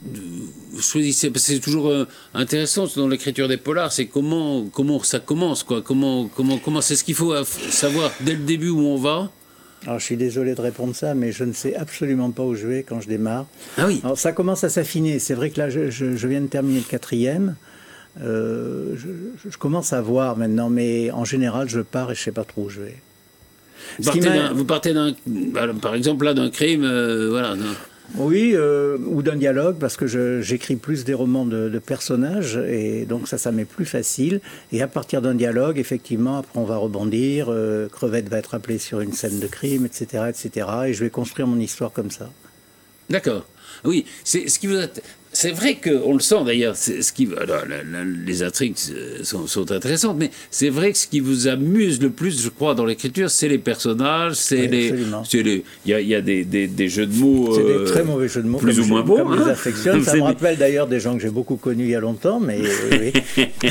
choisissez 0.79 1.31
parce 1.31 1.47
que 1.47 1.55
c'est 1.55 1.61
toujours 1.61 1.93
intéressant 2.35 2.87
dans 2.97 3.09
l'écriture 3.09 3.49
des 3.49 3.57
polars, 3.57 3.93
c'est 3.93 4.07
comment, 4.07 4.67
comment 4.67 5.03
ça 5.03 5.19
commence, 5.19 5.65
quoi. 5.65 5.83
Comment, 5.83 6.29
comment, 6.29 6.59
comment 6.59 6.81
c'est 6.81 6.97
ce 6.97 7.03
qu'il 7.03 7.17
faut 7.17 7.35
savoir 7.45 8.13
dès 8.21 8.35
le 8.35 8.45
début 8.45 8.71
où 8.71 8.81
on 8.81 8.97
va 8.97 9.31
alors, 9.87 9.99
je 10.01 10.05
suis 10.05 10.17
désolé 10.17 10.55
de 10.55 10.61
répondre 10.61 10.95
ça, 10.95 11.15
mais 11.15 11.31
je 11.31 11.45
ne 11.45 11.53
sais 11.53 11.75
absolument 11.77 12.31
pas 12.31 12.43
où 12.43 12.55
je 12.55 12.67
vais 12.67 12.83
quand 12.83 13.01
je 13.01 13.09
démarre. 13.09 13.47
Ah 13.77 13.87
oui. 13.87 14.01
Alors, 14.03 14.19
ça 14.19 14.33
commence 14.33 14.65
à 14.65 14.69
s'affiner. 14.69 15.19
C'est 15.19 15.35
vrai 15.35 15.51
que 15.51 15.59
là, 15.59 15.71
je, 15.71 16.05
viens 16.27 16.41
de 16.41 16.47
terminer 16.47 16.81
le 16.81 16.85
quatrième. 16.85 17.55
Euh, 18.21 18.97
je, 18.97 19.57
commence 19.57 19.93
à 19.93 20.01
voir 20.01 20.37
maintenant, 20.37 20.69
mais 20.69 21.13
en 21.13 21.25
général, 21.25 21.69
je 21.69 21.81
pars 21.81 22.11
et 22.11 22.15
je 22.15 22.21
ne 22.21 22.25
sais 22.25 22.33
pas 22.33 22.45
trop 22.45 22.65
où 22.65 22.69
je 22.69 22.81
vais. 22.81 22.97
Vous 24.01 24.65
partez, 24.65 24.93
d'un, 24.93 25.15
bah, 25.27 25.67
par 25.81 25.95
exemple, 25.95 26.25
là, 26.25 26.35
d'un 26.35 26.51
crime, 26.51 26.85
euh, 26.85 27.29
voilà. 27.31 27.55
Oui, 28.17 28.53
euh, 28.55 28.97
ou 29.07 29.23
d'un 29.23 29.37
dialogue, 29.37 29.77
parce 29.79 29.97
que 29.97 30.07
j'écris 30.41 30.77
plus 30.77 31.05
des 31.05 31.15
romans 31.15 31.45
de, 31.45 31.79
personnages, 31.79 32.57
et 32.57 33.05
donc 33.05 33.29
ça, 33.29 33.39
ça 33.39 33.53
m'est 33.53 33.65
plus 33.65 33.85
facile. 33.85 34.41
Et 34.73 34.83
à 34.83 34.89
partir 34.89 35.21
d'un 35.23 35.35
dialogue, 35.35 35.79
effectivement, 35.79 36.39
après 36.39 36.59
on 36.59 36.65
va 36.65 36.77
rebondir, 36.79 37.49
euh, 37.51 37.89
Crevette 37.89 38.29
va 38.29 38.39
être 38.39 38.55
appelé 38.55 38.79
sur 38.79 39.01
une 39.01 39.13
scène 39.13 39.39
de 39.41 39.47
crime, 39.47 39.85
etc., 39.85 40.25
etc., 40.29 40.67
et 40.87 40.95
je 40.95 41.05
vais 41.05 41.11
construire 41.11 41.47
mon 41.47 41.61
histoire 41.61 41.93
comme 41.93 42.11
ça. 42.11 42.31
D'accord. 43.11 43.47
Oui, 43.85 44.07
c'est 44.25 44.49
ce 44.49 44.59
qui 44.59 44.67
vous 44.67 44.77
a 44.77 44.87
c'est 45.33 45.51
vrai 45.53 45.77
qu'on 45.77 46.15
le 46.15 46.21
sent 46.21 46.43
d'ailleurs, 46.45 46.77
ce 46.77 47.13
qui, 47.13 47.29
les 48.27 48.43
intrigues 48.43 48.77
sont, 49.23 49.73
intéressantes, 49.73 50.17
mais 50.19 50.31
c'est 50.51 50.71
vrai 50.71 50.93
que 50.93 50.99
ce 50.99 51.07
qui 51.07 51.21
vous 51.21 51.49
amuse 51.49 52.01
le 52.01 52.11
plus, 52.11 52.43
je 52.43 52.49
crois, 52.49 52.75
dans 52.75 52.85
l'écriture, 52.85 53.31
c'est 53.31 53.49
les 53.49 53.59
personnages, 53.59 54.35
c'est 54.35 54.67
les, 54.67 54.95
il 55.35 55.63
y 55.87 55.95
a, 55.95 56.01
y 56.01 56.15
a 56.15 56.21
des, 56.21 56.45
des, 56.45 56.89
jeux 56.89 57.07
de 57.07 57.15
mots, 57.15 57.55
c'est 57.55 57.63
des 57.63 57.71
euh, 57.71 57.85
très 57.85 58.05
mauvais 58.05 58.29
jeux 58.29 58.43
de 58.43 58.49
mots, 58.49 58.59
plus 58.59 58.81
ou 58.81 58.87
moins 58.87 59.03
bons, 59.03 59.31
hein. 59.31 59.55
Ça 60.05 60.17
me 60.17 60.23
rappelle 60.23 60.57
d'ailleurs 60.57 60.87
des 60.87 61.01
gens 61.01 61.15
que 61.15 61.23
j'ai 61.23 61.31
beaucoup 61.31 61.57
connus 61.57 61.85
il 61.85 61.91
y 61.91 61.95
a 61.95 62.01
longtemps, 62.01 62.41
mais 62.41 62.61
oui. 62.91 63.13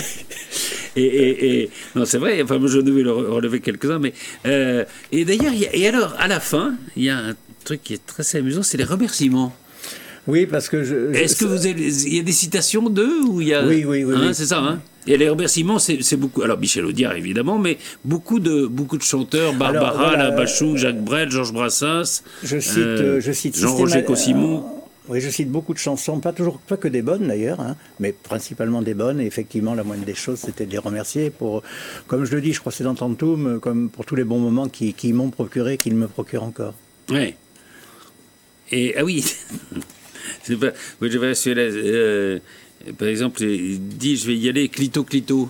et, 0.96 1.62
et, 1.62 1.70
non, 1.96 2.06
c'est 2.06 2.18
vrai. 2.18 2.42
Enfin, 2.42 2.60
je 2.66 2.80
devais 2.80 3.04
le 3.04 3.12
relever 3.12 3.60
quelques-uns, 3.60 4.00
mais 4.00 4.14
euh, 4.46 4.86
et 5.12 5.26
d'ailleurs, 5.26 5.54
et 5.74 5.88
alors 5.88 6.16
à 6.20 6.28
la 6.28 6.40
fin, 6.40 6.76
il 6.96 7.04
y 7.04 7.10
a 7.10 7.18
un 7.18 7.36
truc 7.64 7.84
qui 7.84 7.94
est 7.94 8.06
très 8.06 8.36
amusant, 8.36 8.64
c'est 8.64 8.78
les 8.78 8.84
remerciements. 8.84 9.56
Oui, 10.28 10.46
parce 10.46 10.68
que 10.68 10.84
je. 10.84 11.14
Est-ce 11.14 11.38
que 11.38 11.46
vous 11.46 11.66
avez, 11.66 11.88
il 11.88 12.16
y 12.16 12.20
a 12.20 12.24
des 12.24 12.32
citations 12.32 12.90
d'eux 12.90 13.24
ou 13.26 13.42
il 13.42 13.48
y 13.48 13.54
a 13.54 13.66
Oui, 13.66 13.86
oui, 13.86 14.04
oui. 14.04 14.16
Hein, 14.18 14.34
c'est 14.34 14.48
ça, 14.48 14.60
hein 14.60 14.82
Et 15.08 15.18
les 15.18 15.30
remerciements, 15.30 15.80
c'est 15.80 16.18
beaucoup. 16.18 16.42
Alors 16.42 16.60
Michel 16.60 16.86
Audiard 16.86 17.16
évidemment, 17.16 17.58
mais 17.58 17.78
beaucoup 18.04 18.40
de 18.40 18.68
beaucoup 18.68 18.98
de 18.98 19.04
chanteurs, 19.04 19.54
Barbara, 19.54 20.18
La 20.18 20.32
Bachou, 20.32 20.76
Jacques 20.76 21.04
Brel, 21.04 21.32
Georges 21.32 21.54
Brassens. 21.54 22.24
Je 22.44 22.60
cite, 22.60 22.78
euh, 22.78 23.22
je 23.22 23.32
cite 23.32 23.58
Jean-Roger 23.58 24.04
Cossimon. 24.04 24.66
Oui, 25.10 25.22
je 25.22 25.30
cite 25.30 25.50
beaucoup 25.50 25.74
de 25.74 25.80
chansons, 25.80 26.20
pas 26.20 26.34
toujours, 26.34 26.60
pas 26.60 26.76
que 26.76 26.90
des 26.90 27.02
bonnes 27.02 27.30
d'ailleurs, 27.30 27.62
hein, 27.62 27.78
mais 28.02 28.12
principalement 28.12 28.82
des 28.82 28.94
bonnes. 28.94 29.22
Et 29.22 29.26
effectivement, 29.26 29.74
la 29.74 29.86
moindre 29.86 30.04
des 30.04 30.16
choses, 30.16 30.40
c'était 30.40 30.66
de 30.66 30.72
les 30.72 30.78
remercier 30.78 31.30
pour, 31.30 31.64
comme 32.08 32.26
je 32.26 32.36
le 32.36 32.42
dis, 32.42 32.52
je 32.52 32.60
crois 32.60 32.74
que 32.74 32.78
c'est 32.78 32.84
dans 32.84 32.94
Tantoum, 32.94 33.62
comme 33.62 33.90
pour 33.90 34.06
tous 34.06 34.16
les 34.16 34.26
bons 34.26 34.40
moments 34.40 34.68
qui, 34.68 34.94
qui 34.94 35.14
m'ont 35.14 35.30
procuré, 35.30 35.78
qu'ils 35.78 35.96
me 35.96 36.10
procurent 36.10 36.44
encore. 36.44 36.74
Oui. 37.10 37.36
Et 38.70 38.96
ah 38.98 39.06
oui, 39.06 39.24
c'est 40.44 40.58
pas, 40.58 40.72
oui, 41.02 41.10
je 41.12 41.18
vais 41.18 41.34
euh, 41.48 42.40
par 42.98 43.08
exemple, 43.08 43.42
il 43.44 43.80
dit 43.80 44.16
je 44.16 44.28
vais 44.28 44.36
y 44.36 44.48
aller 44.48 44.70
clito 44.70 45.04
clito. 45.04 45.50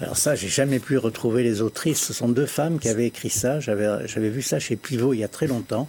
Alors 0.00 0.16
ça, 0.16 0.34
j'ai 0.34 0.48
jamais 0.48 0.78
pu 0.78 0.96
retrouver 0.96 1.42
les 1.42 1.60
autrices. 1.60 2.00
Ce 2.00 2.12
sont 2.12 2.28
deux 2.28 2.46
femmes 2.46 2.78
qui 2.78 2.88
avaient 2.88 3.06
écrit 3.06 3.30
ça. 3.30 3.60
J'avais 3.60 4.06
j'avais 4.06 4.30
vu 4.30 4.42
ça 4.42 4.58
chez 4.58 4.76
Pivot 4.76 5.12
il 5.12 5.18
y 5.18 5.24
a 5.24 5.28
très 5.28 5.46
longtemps. 5.46 5.88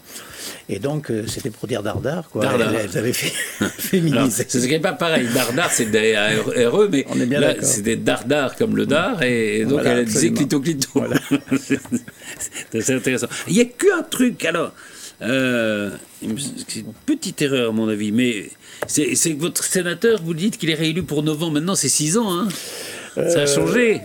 Et 0.68 0.80
donc 0.80 1.10
euh, 1.12 1.26
c'était 1.28 1.52
pour 1.52 1.68
dire 1.68 1.84
dardard 1.84 2.30
quoi. 2.30 2.44
Dardar. 2.44 2.74
Elles, 2.74 2.98
avaient 2.98 3.14
fait 3.14 3.32
féminisé. 3.78 4.46
C'est 4.48 4.80
pas 4.80 4.94
pareil. 4.94 5.28
Dardar 5.34 5.72
c'est 5.72 5.86
des 5.86 6.18
RE, 6.18 6.88
mais 6.92 7.06
On 7.10 7.20
est 7.20 7.28
bien 7.28 7.40
là 7.40 7.54
c'est 7.62 7.84
des 7.84 7.96
dardars 7.96 8.56
comme 8.56 8.76
le 8.76 8.86
dard 8.86 9.22
et, 9.22 9.66
donc 9.66 9.82
elle 9.86 10.06
disait 10.06 10.32
clito 10.32 10.60
clito. 10.60 10.90
Voilà. 10.96 11.20
c'est 12.72 12.94
intéressant. 12.94 13.28
Il 13.48 13.56
y 13.56 13.62
a 13.62 13.66
qu'un 13.66 14.04
truc 14.10 14.44
alors. 14.44 14.74
Euh, 15.22 15.92
c'est 16.22 16.80
une 16.80 16.94
petite 17.06 17.42
erreur 17.42 17.70
à 17.70 17.74
mon 17.74 17.90
avis, 17.90 18.12
mais 18.12 18.50
c'est 18.88 19.14
que 19.14 19.40
votre 19.40 19.64
sénateur, 19.64 20.22
vous 20.24 20.34
dites 20.34 20.58
qu'il 20.58 20.70
est 20.70 20.76
réélu 20.76 21.04
pour 21.04 21.24
9 21.24 21.44
ans. 21.44 21.52
Maintenant, 21.52 21.76
c'est 21.76 21.90
6 21.90 22.18
ans. 22.18 22.32
Hein 22.32 22.48
ça 23.16 23.22
a 23.22 23.42
euh, 23.42 23.48
changé. 23.48 24.02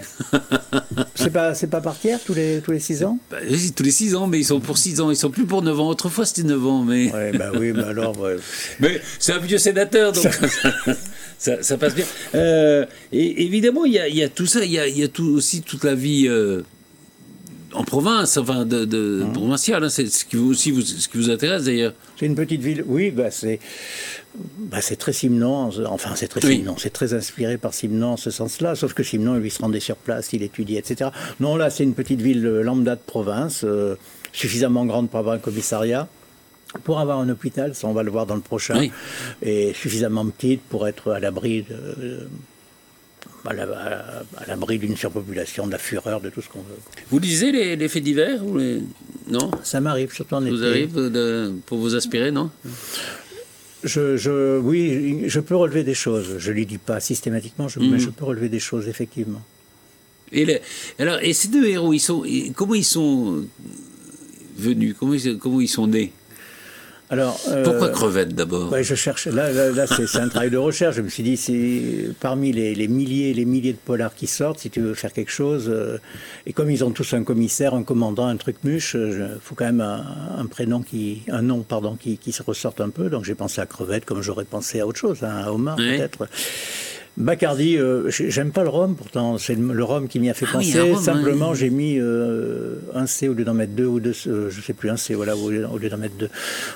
c'est 1.14 1.32
pas, 1.32 1.54
c'est 1.54 1.66
pas 1.68 1.80
par 1.80 1.98
tiers 1.98 2.18
tous 2.24 2.34
les, 2.34 2.60
tous 2.60 2.72
les 2.72 2.80
6 2.80 3.04
ans? 3.04 3.18
Bah, 3.30 3.38
Tous 3.76 3.82
les 3.82 3.90
6 3.90 4.14
ans, 4.14 4.26
mais 4.26 4.38
ils 4.38 4.44
sont 4.44 4.60
pour 4.60 4.78
6 4.78 5.00
ans. 5.00 5.10
Ils 5.10 5.16
sont 5.16 5.30
plus 5.30 5.46
pour 5.46 5.62
9 5.62 5.78
ans. 5.80 5.88
Autrefois, 5.88 6.24
c'était 6.24 6.42
9 6.42 6.66
ans. 6.66 6.82
Mais... 6.84 7.12
Ouais, 7.12 7.32
bah 7.32 7.50
oui, 7.58 7.72
mais 7.72 7.84
alors. 7.84 8.14
Mais 8.80 9.00
c'est 9.18 9.32
un 9.32 9.38
vieux 9.38 9.58
sénateur, 9.58 10.12
donc 10.12 10.24
ça, 11.38 11.62
ça, 11.62 11.76
passe 11.76 11.94
bien. 11.94 12.04
Euh, 12.34 12.86
et 13.12 13.44
évidemment, 13.44 13.84
il 13.84 13.92
y 13.92 13.98
a, 13.98 14.08
y 14.08 14.22
a, 14.22 14.28
tout 14.28 14.46
ça. 14.46 14.64
Il 14.64 14.70
y 14.70 14.78
a, 14.78 14.88
y 14.88 15.02
a 15.02 15.08
tout, 15.08 15.28
aussi 15.34 15.62
toute 15.62 15.84
la 15.84 15.94
vie. 15.94 16.26
Euh, 16.28 16.62
en 17.74 17.84
province, 17.84 18.36
enfin 18.36 18.64
de, 18.64 18.84
de 18.84 19.24
mmh. 19.24 19.52
hein, 19.52 19.88
c'est 19.88 20.06
ce 20.06 20.24
qui 20.24 20.36
vous 20.36 20.50
aussi 20.50 20.70
vous, 20.70 20.82
ce 20.82 21.08
qui 21.08 21.18
vous 21.18 21.30
intéresse 21.30 21.64
d'ailleurs. 21.64 21.92
C'est 22.18 22.26
une 22.26 22.34
petite 22.34 22.60
ville, 22.60 22.84
oui, 22.86 23.10
bah 23.10 23.30
c'est 23.30 23.58
bah 24.58 24.80
c'est 24.80 24.96
très 24.96 25.12
Simon, 25.12 25.70
enfin 25.86 26.12
c'est 26.14 26.28
très 26.28 26.40
Simon, 26.40 26.76
c'est 26.78 26.92
très 26.92 27.14
inspiré 27.14 27.58
par 27.58 27.74
Simon 27.74 28.12
en 28.12 28.16
ce 28.16 28.30
sens-là, 28.30 28.74
sauf 28.74 28.94
que 28.94 29.02
Simon 29.02 29.34
lui 29.34 29.50
se 29.50 29.60
rendait 29.60 29.80
sur 29.80 29.96
place, 29.96 30.32
il 30.32 30.42
étudiait, 30.42 30.78
etc. 30.78 31.10
Non, 31.40 31.56
là 31.56 31.70
c'est 31.70 31.84
une 31.84 31.94
petite 31.94 32.20
ville 32.20 32.46
euh, 32.46 32.62
lambda 32.62 32.96
de 32.96 33.00
province, 33.04 33.62
euh, 33.64 33.96
suffisamment 34.32 34.86
grande 34.86 35.10
pour 35.10 35.18
avoir 35.18 35.34
un 35.34 35.38
commissariat, 35.38 36.08
pour 36.84 37.00
avoir 37.00 37.18
un 37.18 37.28
hôpital, 37.28 37.74
ça 37.74 37.86
on 37.88 37.92
va 37.92 38.02
le 38.02 38.10
voir 38.10 38.26
dans 38.26 38.36
le 38.36 38.40
prochain, 38.40 38.88
et 39.42 39.72
suffisamment 39.74 40.26
petite 40.26 40.62
pour 40.62 40.86
être 40.88 41.12
à 41.12 41.20
l'abri 41.20 41.62
de 41.62 42.28
à 43.44 44.46
l'abri 44.46 44.78
d'une 44.78 44.96
surpopulation, 44.96 45.66
de 45.66 45.72
la 45.72 45.78
fureur, 45.78 46.20
de 46.20 46.30
tout 46.30 46.40
ce 46.40 46.48
qu'on 46.48 46.60
veut. 46.60 46.78
Vous 47.10 47.18
lisez 47.18 47.52
les, 47.76 47.88
faits 47.88 48.02
divers 48.02 48.44
ou 48.44 48.58
les... 48.58 48.80
Non 49.28 49.50
Ça 49.62 49.80
m'arrive, 49.80 50.12
surtout 50.12 50.34
en 50.34 50.44
été. 50.44 50.56
Vous 50.56 50.64
arrive 50.64 50.94
de, 50.94 51.52
pour 51.66 51.78
vous 51.78 51.94
aspirer, 51.94 52.30
non 52.30 52.50
je, 53.82 54.16
je, 54.16 54.58
oui, 54.58 55.24
je 55.26 55.40
peux 55.40 55.56
relever 55.56 55.84
des 55.84 55.94
choses. 55.94 56.38
Je 56.38 56.50
ne 56.50 56.56
les 56.56 56.64
dis 56.64 56.78
pas 56.78 57.00
systématiquement, 57.00 57.68
je, 57.68 57.80
mais 57.80 57.86
mhm. 57.86 57.98
je 57.98 58.08
peux 58.08 58.24
relever 58.24 58.48
des 58.48 58.60
choses, 58.60 58.88
effectivement. 58.88 59.42
Et, 60.32 60.60
alors, 60.98 61.18
et 61.20 61.34
ces 61.34 61.48
deux 61.48 61.66
héros, 61.66 61.92
ils 61.92 62.00
sont, 62.00 62.24
comment 62.56 62.74
ils 62.74 62.84
sont 62.84 63.44
venus 64.56 64.94
comment 64.98 65.16
comment 65.40 65.60
ils 65.60 65.68
sont 65.68 65.86
nés 65.86 66.12
alors, 67.10 67.38
euh, 67.48 67.64
Pourquoi 67.64 67.90
crevette 67.90 68.34
d'abord 68.34 68.72
ouais, 68.72 68.82
Je 68.82 68.94
cherche. 68.94 69.26
Là, 69.26 69.52
là, 69.52 69.86
c'est 69.86 70.16
un 70.16 70.28
travail 70.28 70.50
de 70.50 70.56
recherche. 70.56 70.96
Je 70.96 71.02
me 71.02 71.08
suis 71.08 71.22
dit, 71.22 71.36
c'est 71.36 72.14
parmi 72.18 72.50
les, 72.50 72.74
les, 72.74 72.88
milliers, 72.88 73.34
les 73.34 73.44
milliers 73.44 73.72
de 73.72 73.78
polars 73.78 74.14
qui 74.14 74.26
sortent, 74.26 74.58
si 74.58 74.70
tu 74.70 74.80
veux 74.80 74.94
faire 74.94 75.12
quelque 75.12 75.30
chose, 75.30 75.68
euh, 75.68 75.98
et 76.46 76.54
comme 76.54 76.70
ils 76.70 76.82
ont 76.82 76.90
tous 76.90 77.12
un 77.12 77.22
commissaire, 77.22 77.74
un 77.74 77.82
commandant, 77.82 78.26
un 78.26 78.36
truc 78.36 78.56
muche, 78.64 78.94
il 78.94 79.00
euh, 79.00 79.38
faut 79.38 79.54
quand 79.54 79.66
même 79.66 79.82
un, 79.82 80.46
prénom 80.46 80.80
qui, 80.80 81.22
un 81.28 81.42
nom, 81.42 81.60
pardon, 81.60 81.96
qui, 81.96 82.16
qui 82.16 82.32
se 82.32 82.42
ressorte 82.42 82.80
un 82.80 82.90
peu. 82.90 83.10
Donc 83.10 83.24
j'ai 83.24 83.34
pensé 83.34 83.60
à 83.60 83.66
crevette, 83.66 84.06
comme 84.06 84.22
j'aurais 84.22 84.44
pensé 84.44 84.80
à 84.80 84.86
autre 84.86 84.98
chose, 84.98 85.22
hein, 85.22 85.42
à 85.44 85.52
homard 85.52 85.76
peut-être. 85.76 86.26
Bacardi, 87.16 87.78
euh, 87.78 88.10
j'aime 88.10 88.50
pas 88.50 88.64
le 88.64 88.68
rhum, 88.68 88.96
pourtant 88.96 89.38
c'est 89.38 89.54
le, 89.54 89.84
rhum 89.84 90.08
qui 90.08 90.18
m'y 90.18 90.30
a 90.30 90.34
fait 90.34 90.46
ah 90.48 90.54
penser. 90.54 90.94
Simplement, 90.96 91.54
j'ai 91.54 91.70
mis 91.70 91.96
euh, 91.96 92.76
un 92.92 93.06
C 93.06 93.28
au 93.28 93.34
lieu 93.34 93.44
d'en 93.44 93.54
mettre 93.54 93.72
deux 93.72 93.86
ou 93.86 94.00
deux, 94.00 94.14
euh, 94.26 94.50
je 94.50 94.60
sais 94.60 94.72
plus, 94.72 94.90
un 94.90 94.96
C, 94.96 95.14
voilà, 95.14 95.36
au 95.36 95.48
lieu, 95.48 95.88
d'en 95.88 95.96
mettre 95.96 96.16
deux. 96.16 96.30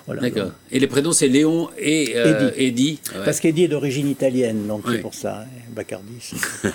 Voilà, 0.07 0.23
D'accord. 0.23 0.53
Et 0.71 0.79
les 0.79 0.87
prénoms, 0.87 1.13
c'est 1.13 1.27
Léon 1.27 1.71
et 1.77 2.15
Eddie. 2.57 3.01
Parce 3.25 3.41
qu'Eddie 3.41 3.65
est 3.65 3.69
d'origine 3.69 4.09
italienne, 4.09 4.67
donc 4.69 4.85
c'est 4.89 4.99
pour 4.99 5.15
ça, 5.15 5.41
hein, 5.41 5.47
Bacardi. 5.75 6.33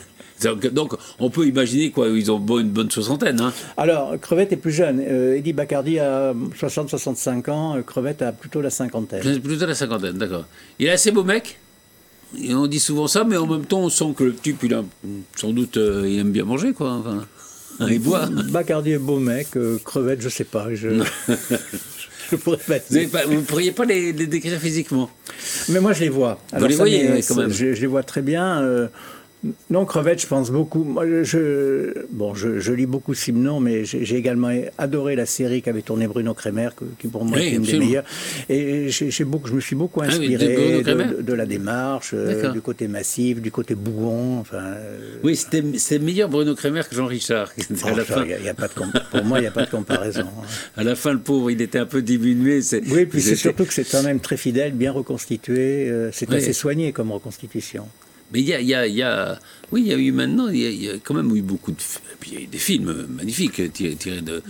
Donc, 0.73 0.97
on 1.19 1.29
peut 1.29 1.47
imaginer 1.47 1.91
quoi, 1.91 2.09
ils 2.09 2.29
ont 2.29 2.37
une 2.59 2.69
bonne 2.69 2.91
soixantaine. 2.91 3.39
Hein. 3.39 3.53
Alors, 3.77 4.19
Crevette 4.19 4.51
est 4.51 4.57
plus 4.57 4.73
jeune. 4.73 4.99
Eddie 4.99 5.53
Bacardi 5.53 5.99
a 5.99 6.33
60-65 6.33 7.49
ans. 7.49 7.81
Crevette 7.81 8.21
a 8.23 8.33
plutôt 8.33 8.59
la 8.59 8.69
cinquantaine. 8.69 9.39
Plutôt 9.39 9.65
la 9.65 9.73
cinquantaine, 9.73 10.17
d'accord. 10.17 10.43
Il 10.79 10.87
est 10.87 10.91
assez 10.91 11.11
beau 11.11 11.23
mec? 11.23 11.59
On 12.49 12.67
dit 12.67 12.79
souvent 12.79 13.07
ça, 13.07 13.23
mais 13.23 13.37
en 13.37 13.47
même 13.47 13.65
temps, 13.65 13.81
on 13.81 13.89
sent 13.89 14.13
que 14.15 14.23
le 14.23 14.35
type, 14.35 14.63
il 14.63 14.73
a, 14.73 14.83
sans 15.35 15.51
doute, 15.51 15.77
euh, 15.77 16.07
il 16.07 16.19
aime 16.19 16.31
bien 16.31 16.45
manger, 16.45 16.73
quoi. 16.73 16.91
Enfin, 16.93 17.25
il 17.89 17.99
boit. 17.99 18.27
Bacardi 18.27 18.91
est 18.91 18.97
beau 18.97 19.19
mec, 19.19 19.55
euh, 19.55 19.77
crevette, 19.83 20.21
je 20.21 20.29
sais 20.29 20.43
pas. 20.43 20.73
Je... 20.73 20.89
je 22.31 22.35
pourrais 22.35 22.57
pas. 22.57 22.75
Vous 23.25 23.33
ne 23.33 23.41
pourriez 23.41 23.71
pas 23.71 23.85
les, 23.85 24.13
décrire 24.13 24.59
physiquement? 24.59 25.09
Mais 25.69 25.79
moi, 25.79 25.93
je 25.93 26.01
les 26.01 26.09
vois. 26.09 26.39
vous 26.53 26.65
les 26.65 26.75
voyez, 26.75 27.21
quand 27.27 27.35
même. 27.35 27.51
Je, 27.51 27.65
les 27.65 27.87
vois 27.87 28.03
très 28.03 28.21
bien. 28.21 28.61
Euh, 28.61 28.87
non, 29.69 29.85
crevette, 29.85 30.21
je 30.21 30.27
pense 30.27 30.51
beaucoup. 30.51 30.83
Moi, 30.83 31.23
je, 31.23 32.05
bon, 32.11 32.33
je, 32.33 32.71
lis 32.71 32.85
beaucoup 32.85 33.13
Simon, 33.13 33.59
mais 33.59 33.83
j'ai 33.83 34.15
également 34.15 34.51
adoré 34.77 35.15
la 35.15 35.25
série 35.25 35.61
qu'avait 35.61 35.81
tournée 35.81 36.07
Bruno 36.07 36.33
Kremer, 36.33 36.69
qui 36.99 37.07
pour 37.07 37.25
moi 37.25 37.39
est 37.39 37.51
une 37.51 37.63
des 37.63 37.77
meilleures. 37.77 38.05
Et 38.49 38.89
beaucoup, 39.25 39.47
je 39.47 39.53
me 39.53 39.59
suis 39.59 39.75
beaucoup 39.75 40.01
ah 40.01 40.05
inspiré 40.05 40.81
de, 40.81 41.33
la 41.33 41.45
démarche, 41.45 42.11
euh, 42.13 42.51
du 42.51 42.61
côté 42.61 42.87
massif, 42.87 43.41
du 43.41 43.51
côté 43.51 43.75
bougon. 43.75 44.39
Enfin, 44.39 44.57
euh, 44.57 45.17
oui, 45.23 45.35
c'était 45.35 45.99
meilleur 45.99 46.29
Bruno 46.29 46.55
Kremer 46.55 46.83
que 46.89 46.95
Jean 46.95 47.07
Richard. 47.07 47.51
Y 48.43 48.49
a 48.49 48.53
pas 48.53 48.67
de 48.67 48.73
pour 48.73 49.23
moi, 49.23 49.39
il 49.39 49.41
n'y 49.41 49.47
a 49.47 49.51
pas 49.51 49.65
de 49.65 49.69
comparaison. 49.69 50.21
Hein. 50.21 50.45
À 50.77 50.83
la 50.83 50.95
fin, 50.95 51.13
le 51.13 51.19
pauvre, 51.19 51.51
il 51.51 51.61
était 51.61 51.79
un 51.79 51.85
peu 51.85 52.01
diminué. 52.01 52.61
Oui, 52.89 53.05
puis 53.05 53.21
c'est 53.21 53.35
surtout 53.35 53.65
que 53.65 53.73
c'est 53.73 53.89
quand 53.89 54.03
même 54.03 54.19
très 54.19 54.37
fidèle, 54.37 54.73
bien 54.73 54.91
reconstitué. 54.91 55.89
Euh, 55.89 56.09
c'est 56.11 56.31
assez 56.33 56.53
soigné 56.53 56.91
comme 56.91 57.11
reconstitution. 57.11 57.87
Mais 58.33 58.41
il 58.41 58.47
y 58.47 58.53
a, 58.53 58.59
y, 58.61 58.73
a, 58.73 58.87
y 58.87 59.01
a, 59.03 59.39
oui, 59.71 59.81
il 59.81 59.87
y 59.87 59.93
a 59.93 59.97
eu 59.97 60.11
maintenant, 60.11 60.49
il 60.49 60.59
y, 60.59 60.89
a 60.89 60.93
quand 61.03 61.13
même 61.13 61.35
eu 61.35 61.41
beaucoup 61.43 61.71
de, 61.71 61.77
puis 62.19 62.31
il 62.31 62.33
y 62.33 62.41
a 62.41 62.43
eu 62.43 62.47
des 62.47 62.57
films 62.57 63.05
magnifiques 63.15 63.71
tirés, 63.71 64.21
de 64.21 64.41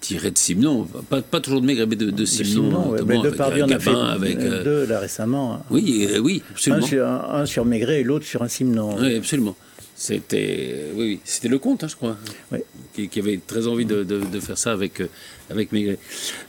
tirés 0.00 0.30
de 0.30 0.38
Simon, 0.38 0.86
pas, 1.10 1.20
pas 1.20 1.40
toujours 1.40 1.60
de 1.60 1.66
Maigret, 1.66 1.86
mais 1.86 1.96
de, 1.96 2.10
de 2.10 2.24
Simon, 2.24 2.92
de 2.92 3.02
mais 3.02 3.18
avec, 3.18 3.38
avec, 3.38 3.72
a 3.72 3.78
fait 3.78 3.90
avec, 3.90 4.38
euh, 4.38 4.64
deux 4.64 4.86
là 4.86 5.00
récemment. 5.00 5.62
Oui, 5.70 6.08
euh, 6.10 6.18
oui, 6.18 6.42
absolument. 6.50 6.84
Un 6.84 6.88
sur, 6.88 7.06
un, 7.06 7.46
sur 7.46 7.64
Maigret 7.66 8.00
et 8.00 8.04
l'autre 8.04 8.24
sur 8.24 8.42
un 8.42 8.48
Simon. 8.48 8.96
Oui, 8.98 9.16
absolument. 9.16 9.54
C'était, 9.94 10.92
oui, 10.94 11.04
oui, 11.04 11.20
c'était 11.24 11.48
le 11.48 11.58
comte, 11.58 11.84
hein, 11.84 11.88
je 11.88 11.96
crois, 11.96 12.16
oui. 12.52 12.58
qui, 12.94 13.08
qui, 13.08 13.20
avait 13.20 13.40
très 13.46 13.66
envie 13.66 13.86
de, 13.86 14.02
de, 14.02 14.20
de 14.20 14.40
faire 14.40 14.58
ça 14.58 14.72
avec, 14.72 15.00
euh, 15.00 15.08
avec 15.50 15.72
Maigret. 15.72 15.98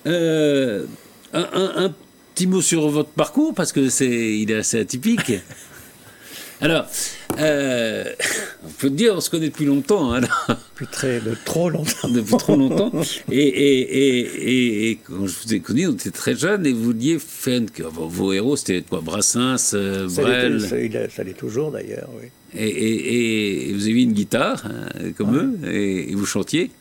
Euh, 0.06 0.86
un, 1.34 1.48
un, 1.53 1.86
un, 1.86 1.94
petit 2.36 2.48
mot 2.48 2.62
sur 2.62 2.88
votre 2.89 3.10
parcours, 3.10 3.53
parce 3.53 3.72
que 3.72 3.89
c'est, 3.89 4.38
il 4.38 4.51
est 4.51 4.58
assez 4.58 4.79
atypique. 4.79 5.34
Alors, 6.59 6.87
euh, 7.39 8.03
on 8.65 8.69
peut 8.69 8.89
dire, 8.89 9.13
on 9.15 9.21
se 9.21 9.29
connaît 9.29 9.49
depuis 9.49 9.65
longtemps. 9.65 10.13
Hein, 10.13 10.21
depuis 10.49 10.87
très, 10.87 11.19
de 11.19 11.35
trop 11.45 11.69
longtemps. 11.69 12.09
depuis 12.09 12.37
trop 12.37 12.55
longtemps. 12.55 12.91
Et, 13.31 13.37
et, 13.37 13.79
et, 13.79 14.89
et, 14.89 14.95
quand 14.95 15.27
je 15.27 15.35
vous 15.43 15.53
ai 15.53 15.59
connu, 15.59 15.87
on 15.87 15.93
était 15.93 16.11
très 16.11 16.35
jeunes 16.35 16.65
et 16.65 16.73
vous 16.73 16.83
vouliez 16.83 17.19
faire 17.19 17.59
une... 17.59 17.67
Vos 17.85 18.33
héros, 18.33 18.55
c'était 18.55 18.81
quoi 18.81 19.01
Brassens, 19.01 19.73
euh, 19.73 20.07
Brel 20.07 20.61
Ça 21.09 21.23
l'est 21.23 21.37
toujours 21.37 21.71
d'ailleurs, 21.71 22.09
oui. 22.19 22.29
Et, 22.55 23.71
vous 23.73 23.87
aviez 23.87 24.03
une 24.03 24.13
guitare, 24.13 24.65
hein, 24.65 25.11
comme 25.15 25.35
eux, 25.35 25.69
et, 25.71 26.15
vous 26.15 26.25
chantiez. 26.25 26.71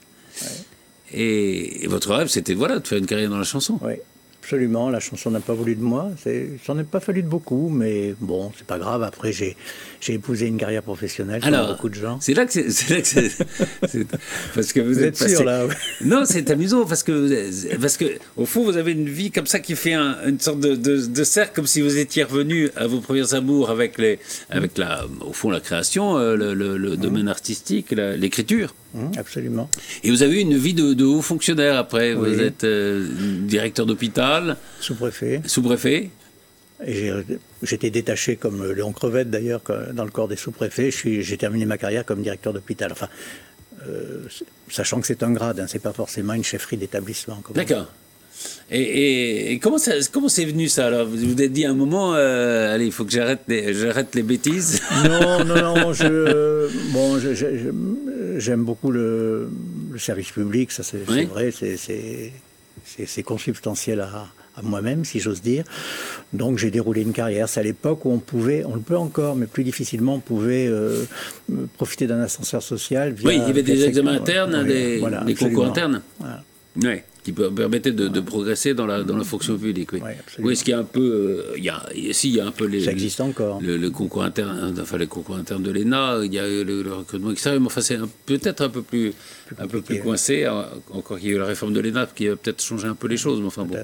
Et, 1.12 1.87
votre 1.88 2.14
rêve, 2.14 2.28
c'était 2.28 2.54
voilà, 2.54 2.78
de 2.78 2.87
faire 2.87 2.99
une 2.99 3.06
carrière 3.06 3.30
dans 3.30 3.38
la 3.38 3.45
chanson. 3.45 3.78
Oui. 3.83 3.95
Absolument. 4.47 4.91
La 4.91 5.00
chanson 5.00 5.33
n'a 5.33 5.41
pas 5.41 5.55
voulu 5.55 5.75
de 5.75 5.83
moi. 5.83 6.11
Ça 6.23 6.31
n'en 6.73 6.81
est 6.81 6.85
pas 6.85 7.00
fallu 7.00 7.23
de 7.23 7.29
beaucoup, 7.29 7.69
mais 7.69 8.15
bon, 8.21 8.53
c'est 8.57 8.67
pas 8.67 8.79
grave. 8.79 9.03
Après, 9.03 9.33
j'ai 9.33 9.57
épousé 10.09 10.47
une 10.47 10.57
carrière 10.57 10.85
professionnelle, 10.85 11.41
comme 11.41 11.53
Alors, 11.53 11.73
beaucoup 11.73 11.88
de 11.88 11.95
gens. 11.95 12.19
C'est 12.21 12.35
là 12.35 12.47
que 12.47 12.53
c'est. 12.53 12.62
parce 14.55 14.73
que 14.73 14.81
vous, 14.81 15.03
êtes 15.03 15.17
sûr, 15.17 15.43
là 15.43 15.67
Non, 16.05 16.23
c'est 16.25 16.49
amusant, 16.50 16.87
parce 16.87 17.03
que, 17.03 17.76
parce 17.81 17.97
que, 17.97 18.05
au 18.37 18.47
fond, 18.47 18.62
vous 18.62 18.76
avez 18.76 18.93
une 18.93 19.09
vie 19.09 19.33
comme 19.33 19.47
ça 19.47 19.59
qui 19.59 19.75
fait 19.75 19.95
une 19.95 20.38
sorte 20.38 20.61
de, 20.61 20.76
de, 20.76 21.25
cercle, 21.25 21.53
comme 21.57 21.67
si 21.67 21.81
vous 21.81 21.99
étiez 21.99 22.23
revenu 22.23 22.71
à 22.76 22.87
vos 22.87 23.00
premiers 23.00 23.35
amours 23.35 23.71
avec, 23.71 23.99
les, 23.99 24.21
avec 24.50 24.79
la, 24.79 25.07
au 25.23 25.33
fond, 25.33 25.50
la 25.50 25.61
création, 25.61 26.19
euh, 26.19 26.37
le, 26.37 26.55
le, 26.55 26.97
domaine 26.97 27.29
artistique, 27.29 27.91
l'écriture. 27.91 28.75
Mmh, 28.95 29.19
absolument. 29.19 29.69
Et 30.05 30.11
vous 30.11 30.23
avez 30.23 30.41
une 30.41 30.57
vie 30.57 30.73
de, 30.73 31.05
haut 31.05 31.21
fonctionnaire 31.21 31.76
après. 31.76 32.15
Vous 32.15 32.41
êtes 32.41 32.65
euh, 32.65 33.07
directeur 33.43 33.85
d'hôpital. 33.85 34.36
Sous-préfet. 34.81 35.43
Sous-préfet. 35.47 36.11
J'étais 37.62 37.90
détaché 37.90 38.37
comme 38.37 38.73
Léon 38.73 38.93
Crevette 38.93 39.31
d'ailleurs 39.31 39.62
dans 39.93 40.05
le 40.05 40.11
corps 40.11 40.28
des 40.28 40.37
sous-préfets. 40.37 40.90
J'ai 40.90 41.37
terminé 41.38 41.64
ma 41.64 41.78
carrière 41.78 42.05
comme 42.05 42.23
directeur 42.23 42.52
d'hôpital. 42.52 42.93
Enfin, 42.93 43.09
euh, 43.88 44.23
sachant 44.69 45.00
que 45.00 45.07
c'est 45.07 45.23
un 45.23 45.31
grade, 45.33 45.61
hein, 45.61 45.66
c'est 45.69 45.83
pas 45.83 45.93
forcément 45.93 46.33
une 46.35 46.45
chefferie 46.45 46.76
d'établissement. 46.76 47.43
D'accord. 47.55 47.87
Et, 48.71 49.59
comment 49.62 49.78
ça, 49.78 49.93
comment 50.12 50.28
c'est 50.28 50.45
venu 50.45 50.69
ça 50.69 50.88
alors? 50.88 51.07
Vous 51.07 51.16
vous 51.16 51.43
êtes 51.43 51.52
dit 51.52 51.64
à 51.64 51.71
un 51.71 51.75
moment, 51.75 52.14
euh, 52.14 52.75
allez, 52.75 52.87
il 52.87 52.93
faut 52.93 53.05
que 53.05 53.12
j'arrête 53.12 53.40
les, 53.49 53.73
j'arrête 53.73 54.14
les 54.14 54.23
bêtises. 54.23 54.83
Non, 55.05 55.45
non, 55.45 55.75
non. 55.75 55.93
Je, 55.93 56.69
bon, 56.93 57.19
j'aime 58.38 58.64
beaucoup 58.64 58.90
le, 58.90 59.49
service 59.99 60.31
public, 60.31 60.73
ça 60.73 60.83
c'est 60.83 60.99
vrai, 60.99 61.50
c'est 61.50 62.33
consubstantiel 63.25 64.00
à, 64.00 64.28
à 64.56 64.62
moi-même, 64.62 65.04
si 65.04 65.21
j'ose 65.21 65.42
dire. 65.42 65.64
Donc 66.33 66.59
j'ai 66.59 66.71
déroulé 66.71 67.02
une 67.02 67.12
carrière. 67.12 67.49
C'est 67.49 67.61
à 67.61 67.62
l'époque 67.62 68.04
où 68.04 68.11
on 68.11 68.18
pouvait, 68.18 68.64
on 68.64 68.75
le 68.75 68.80
peut 68.80 68.97
encore, 68.97 69.37
mais 69.37 69.47
plus 69.47 69.64
difficilement, 69.64 70.14
on 70.14 70.21
pouvait 70.21 70.66
euh, 70.66 71.04
profiter 71.76 72.06
d'un 72.06 72.21
ascenseur 72.21 72.62
social. 72.62 73.14
oui, 73.25 73.37
il 73.37 73.42
y 73.42 73.50
avait 73.50 73.62
des 73.62 73.85
examens 73.85 74.14
internes, 74.14 74.64
des, 74.64 75.00
concours 75.38 75.66
internes. 75.66 76.02
Oui 76.83 77.00
qui 77.26 77.33
permettait 77.33 77.90
de, 77.90 78.06
de, 78.06 78.21
progresser 78.21 78.73
dans 78.73 78.87
la, 78.87 79.02
dans 79.02 79.16
la 79.16 79.25
fonction 79.25 79.59
publique. 79.59 79.92
Oui, 79.92 80.00
oui 80.38 80.52
est-ce 80.52 80.62
qu'il 80.62 80.71
y 80.71 80.75
a 80.75 80.78
un 80.78 80.85
peu. 80.85 81.00
Euh, 81.00 81.54
il 81.56 81.64
y 81.64 81.68
a, 81.68 81.83
si, 82.12 82.28
il 82.28 82.37
y 82.37 82.40
a 82.40 82.47
un 82.47 82.52
peu 82.52 82.66
les. 82.66 82.85
Ça 82.85 82.92
existe 82.92 83.21
encore. 83.21 83.61
Le, 83.61 83.90
concours 83.90 84.23
interne, 84.23 84.75
enfin 84.80 84.97
les 84.97 85.09
concours 85.09 85.37
internes 85.37 85.64
de 85.64 85.73
l'ENA, 85.73 86.21
il 86.23 86.33
y 86.33 86.38
a 86.38 86.47
le, 86.47 86.83
le 86.83 86.92
recrutement 86.92 87.33
extérieur, 87.33 87.61
mais 87.61 87.66
enfin 87.66 87.80
c'est 87.80 87.99
peut-être 88.26 88.61
un 88.61 88.68
peu 88.68 88.83
plus, 88.83 89.12
un 89.59 89.66
peu 89.66 89.80
plus 89.80 90.00
coincé, 90.00 90.47
encore 90.92 91.18
qu'il 91.18 91.30
y 91.30 91.33
a 91.33 91.35
eu 91.35 91.38
la 91.38 91.47
réforme 91.47 91.73
de 91.73 91.80
l'ENA 91.80 92.06
qui 92.14 92.28
a 92.28 92.37
peut-être 92.37 92.62
changé 92.62 92.87
un 92.87 92.95
peu 92.95 93.09
les 93.09 93.16
choses, 93.16 93.40
mais 93.40 93.47
enfin 93.47 93.64
bon. 93.64 93.76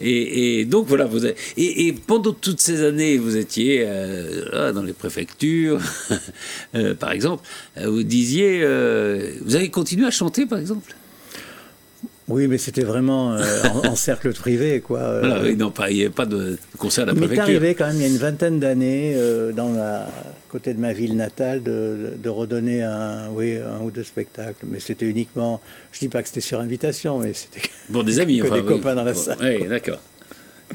Et, 0.00 0.64
donc 0.64 0.88
voilà, 0.88 1.04
vous 1.04 1.24
avez, 1.24 1.36
et, 1.56 1.92
pendant 1.92 2.32
toutes 2.32 2.60
ces 2.60 2.82
années, 2.82 3.16
vous 3.18 3.36
étiez 3.36 3.84
euh, 3.86 4.72
dans 4.72 4.82
les 4.82 4.92
préfectures, 4.92 5.78
euh, 6.74 6.94
par 6.94 7.12
exemple, 7.12 7.44
vous 7.80 8.02
disiez, 8.02 8.64
vous 9.44 9.54
avez 9.54 9.70
continué 9.70 10.06
à 10.06 10.10
chanter, 10.10 10.46
par 10.46 10.58
exemple? 10.58 10.92
Oui, 12.28 12.48
mais 12.48 12.56
c'était 12.56 12.84
vraiment 12.84 13.34
euh, 13.34 13.62
en, 13.84 13.96
cercle 13.96 14.32
privé, 14.32 14.80
quoi. 14.80 15.20
Voilà, 15.20 15.42
oui, 15.42 15.56
non, 15.56 15.70
pas, 15.70 15.90
il 15.90 15.96
n'y 15.96 16.00
avait 16.02 16.10
pas 16.10 16.24
de 16.24 16.58
concert 16.78 17.04
à 17.04 17.06
la 17.08 17.12
préfecture. 17.12 17.34
Il 17.34 17.36
m'est 17.36 17.56
arrivé 17.56 17.74
quand 17.74 17.86
même, 17.86 17.96
il 17.96 18.02
y 18.02 18.04
a 18.04 18.08
une 18.08 18.16
vingtaine 18.16 18.58
d'années, 18.60 19.12
euh, 19.16 19.52
dans 19.52 19.72
la 19.72 20.08
côté 20.48 20.72
de 20.72 20.80
ma 20.80 20.92
ville 20.92 21.16
natale, 21.16 21.62
de, 21.62 22.14
de, 22.16 22.28
redonner 22.30 22.82
un, 22.82 23.28
oui, 23.32 23.58
un 23.58 23.84
ou 23.84 23.90
deux 23.90 24.04
spectacles. 24.04 24.64
Mais 24.66 24.80
c'était 24.80 25.06
uniquement, 25.06 25.60
je 25.92 25.98
dis 25.98 26.08
pas 26.08 26.22
que 26.22 26.28
c'était 26.28 26.40
sur 26.40 26.60
invitation, 26.60 27.18
mais 27.18 27.34
c'était 27.34 27.68
bon 27.90 28.02
des 28.02 28.20
amis, 28.20 28.38
que 28.40 28.46
enfin, 28.46 28.56
des 28.56 28.64
copains 28.64 28.94
dans 28.94 29.04
la 29.04 29.14
salle. 29.14 29.38
Oui, 29.42 29.68
d'accord. 29.68 30.00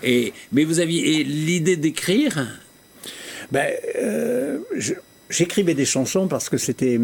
Et 0.03 0.33
mais 0.51 0.65
vous 0.65 0.79
aviez 0.79 1.23
l'idée 1.23 1.77
d'écrire? 1.77 2.47
Ben, 3.51 3.71
euh, 3.95 4.59
je, 4.77 4.93
J'écrivais 5.29 5.75
des 5.75 5.85
chansons 5.85 6.27
parce 6.27 6.49
que 6.49 6.57
c'était, 6.57 6.99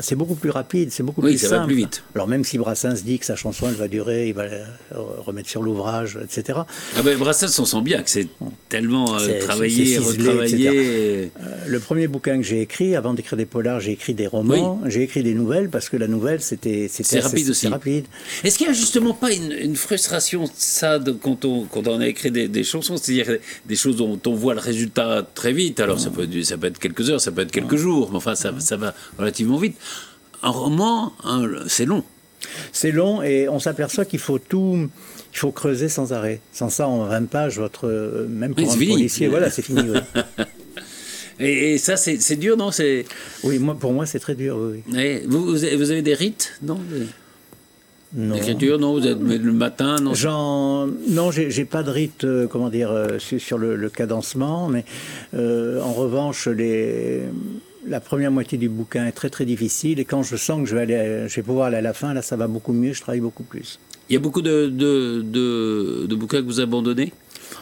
c'est 0.00 0.14
beaucoup 0.16 0.34
plus 0.34 0.50
rapide, 0.50 0.90
c'est 0.90 1.02
beaucoup 1.02 1.20
plus 1.20 1.36
simple. 1.36 1.54
Va 1.54 1.64
plus 1.66 1.74
vite. 1.74 2.02
Alors 2.14 2.26
même 2.26 2.42
si 2.42 2.56
Brassens 2.56 3.02
dit 3.04 3.18
que 3.18 3.26
sa 3.26 3.36
chanson 3.36 3.68
elle 3.68 3.74
va 3.74 3.86
durer, 3.86 4.28
il 4.28 4.34
va 4.34 4.44
remettre 4.92 5.48
sur 5.48 5.62
l'ouvrage, 5.62 6.18
etc. 6.22 6.60
Ah 6.96 7.02
ben 7.02 7.18
Brassens, 7.18 7.60
on 7.60 7.64
sent 7.66 7.82
bien 7.82 8.02
que 8.02 8.08
c'est 8.08 8.28
tellement 8.70 9.18
euh, 9.18 9.40
travaillé, 9.40 9.98
retravaillé. 9.98 10.68
Euh, 10.68 11.55
le 11.66 11.80
premier 11.80 12.06
bouquin 12.08 12.36
que 12.36 12.42
j'ai 12.42 12.60
écrit, 12.60 12.96
avant 12.96 13.14
d'écrire 13.14 13.36
des 13.36 13.46
polars, 13.46 13.80
j'ai 13.80 13.92
écrit 13.92 14.14
des 14.14 14.26
romans, 14.26 14.80
j'ai 14.86 15.02
écrit 15.02 15.22
des 15.22 15.34
nouvelles 15.34 15.68
parce 15.70 15.88
que 15.88 15.96
la 15.96 16.08
nouvelle 16.08 16.40
c'était 16.40 16.88
c'était 16.88 17.20
rapide 17.20 17.50
aussi. 17.50 17.68
rapide. 17.68 18.06
Est-ce 18.44 18.58
qu'il 18.58 18.66
n'y 18.66 18.72
a 18.72 18.76
justement 18.76 19.14
pas 19.14 19.32
une, 19.32 19.76
frustration 19.76 20.44
ça 20.54 20.98
de, 20.98 21.12
quand 21.12 21.44
on 21.44 21.64
quand 21.64 21.86
on 21.86 22.00
a 22.00 22.08
écrit 22.08 22.30
des, 22.30 22.64
chansons, 22.64 22.96
c'est-à-dire 22.96 23.38
des 23.66 23.76
choses 23.76 23.96
dont 23.96 24.20
on 24.26 24.34
voit 24.34 24.54
le 24.54 24.60
résultat 24.60 25.26
très 25.34 25.52
vite. 25.52 25.80
Alors 25.80 26.00
ça 26.00 26.10
peut 26.10 26.28
ça 26.42 26.56
peut 26.56 26.66
être 26.66 26.78
quelques 26.78 27.10
heures, 27.10 27.20
ça 27.20 27.32
peut 27.32 27.42
être 27.42 27.52
quelques 27.52 27.76
jours, 27.76 28.10
mais 28.10 28.16
enfin, 28.16 28.34
ça, 28.34 28.52
ça 28.58 28.76
va 28.76 28.94
relativement 29.18 29.58
vite. 29.58 29.76
Un 30.42 30.50
roman, 30.50 31.12
c'est 31.68 31.86
long. 31.86 32.04
C'est 32.72 32.92
long 32.92 33.22
et 33.22 33.48
on 33.48 33.58
s'aperçoit 33.58 34.04
qu'il 34.04 34.18
faut 34.18 34.38
tout, 34.38 34.88
il 35.32 35.38
faut 35.38 35.52
creuser 35.52 35.88
sans 35.88 36.12
arrêt. 36.12 36.40
Sans 36.52 36.68
ça, 36.68 36.86
en 36.88 37.04
20 37.06 37.28
pages, 37.28 37.58
votre, 37.58 37.88
même 38.28 38.54
pour 38.54 38.70
un 38.70 38.76
policier, 38.76 39.28
voilà, 39.28 39.50
c'est 39.50 39.62
fini. 39.62 39.82
et, 41.38 41.78
ça, 41.78 41.96
c'est 41.96 42.36
dur, 42.36 42.56
non? 42.56 42.70
Oui, 43.44 43.58
moi, 43.58 43.76
pour 43.78 43.92
moi, 43.92 44.06
c'est 44.06 44.18
très 44.18 44.34
dur. 44.34 44.58
Oui. 44.58 45.20
Vous, 45.26 45.44
vous, 45.46 45.64
avez 45.64 46.02
des 46.02 46.14
rites, 46.14 46.58
non? 46.62 46.78
Non. 48.14 48.34
L'écriture, 48.34 48.78
non? 48.78 48.92
Vous 48.92 49.06
êtes 49.06 49.18
le 49.20 49.52
matin, 49.52 49.96
non? 50.00 50.12
Non, 51.08 51.30
j'ai 51.30 51.64
pas 51.64 51.82
de 51.82 51.90
rite, 51.90 52.24
euh, 52.24 52.46
comment 52.46 52.70
dire, 52.70 52.90
euh, 52.90 53.18
sur 53.18 53.58
le, 53.58 53.88
cadencement, 53.90 54.68
mais 54.68 54.84
euh, 55.34 55.80
en 55.82 55.92
revanche, 55.92 56.46
les, 56.46 57.22
la 57.86 58.00
première 58.00 58.30
moitié 58.30 58.58
du 58.58 58.68
bouquin 58.68 59.06
est 59.06 59.12
très 59.12 59.30
très 59.30 59.44
difficile, 59.44 59.98
et 59.98 60.04
quand 60.04 60.22
je 60.22 60.36
sens 60.36 60.60
que 60.62 60.68
je 60.68 60.74
vais, 60.76 60.82
aller, 60.82 61.28
je 61.28 61.36
vais 61.36 61.42
pouvoir 61.42 61.66
aller 61.66 61.76
à 61.76 61.82
la 61.82 61.92
fin, 61.92 62.14
là, 62.14 62.22
ça 62.22 62.36
va 62.36 62.46
beaucoup 62.46 62.72
mieux, 62.72 62.92
je 62.92 63.00
travaille 63.00 63.20
beaucoup 63.20 63.42
plus. 63.42 63.78
Il 64.08 64.12
y 64.12 64.16
a 64.16 64.20
beaucoup 64.20 64.42
de, 64.42 64.68
de, 64.68 65.22
de, 66.06 66.14
bouquins 66.14 66.40
que 66.40 66.46
vous 66.46 66.60
abandonnez? 66.60 67.12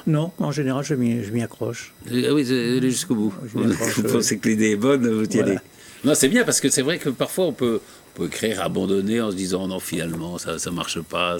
Non, 0.07 0.33
en 0.39 0.53
général, 0.53 0.85
je 0.85 0.95
m'y 0.95 1.43
accroche. 1.43 1.95
Ah 2.07 2.33
oui, 2.33 2.47
allez 2.51 2.91
jusqu'au 2.91 3.15
bout. 3.15 3.35
vous 3.55 4.03
pensez 4.03 4.39
que 4.39 4.49
l'idée 4.49 4.73
est 4.73 4.77
bonne, 4.77 5.09
vous 5.09 5.25
y 5.25 5.41
allez. 5.41 5.59
Non, 6.05 6.15
c'est 6.15 6.29
bien 6.29 6.45
parce 6.45 6.61
que 6.61 6.69
c'est 6.69 6.83
vrai 6.83 6.99
que 6.99 7.09
parfois 7.09 7.47
on 7.47 7.53
peut, 7.53 7.81
peut 8.15 8.27
écrire 8.27 8.61
abandonné 8.63 9.21
en 9.21 9.31
se 9.31 9.37
disant 9.37 9.67
non, 9.67 9.81
finalement, 9.81 10.37
ça 10.39 10.53
ne 10.53 10.71
marche 10.71 11.01
pas. 11.01 11.39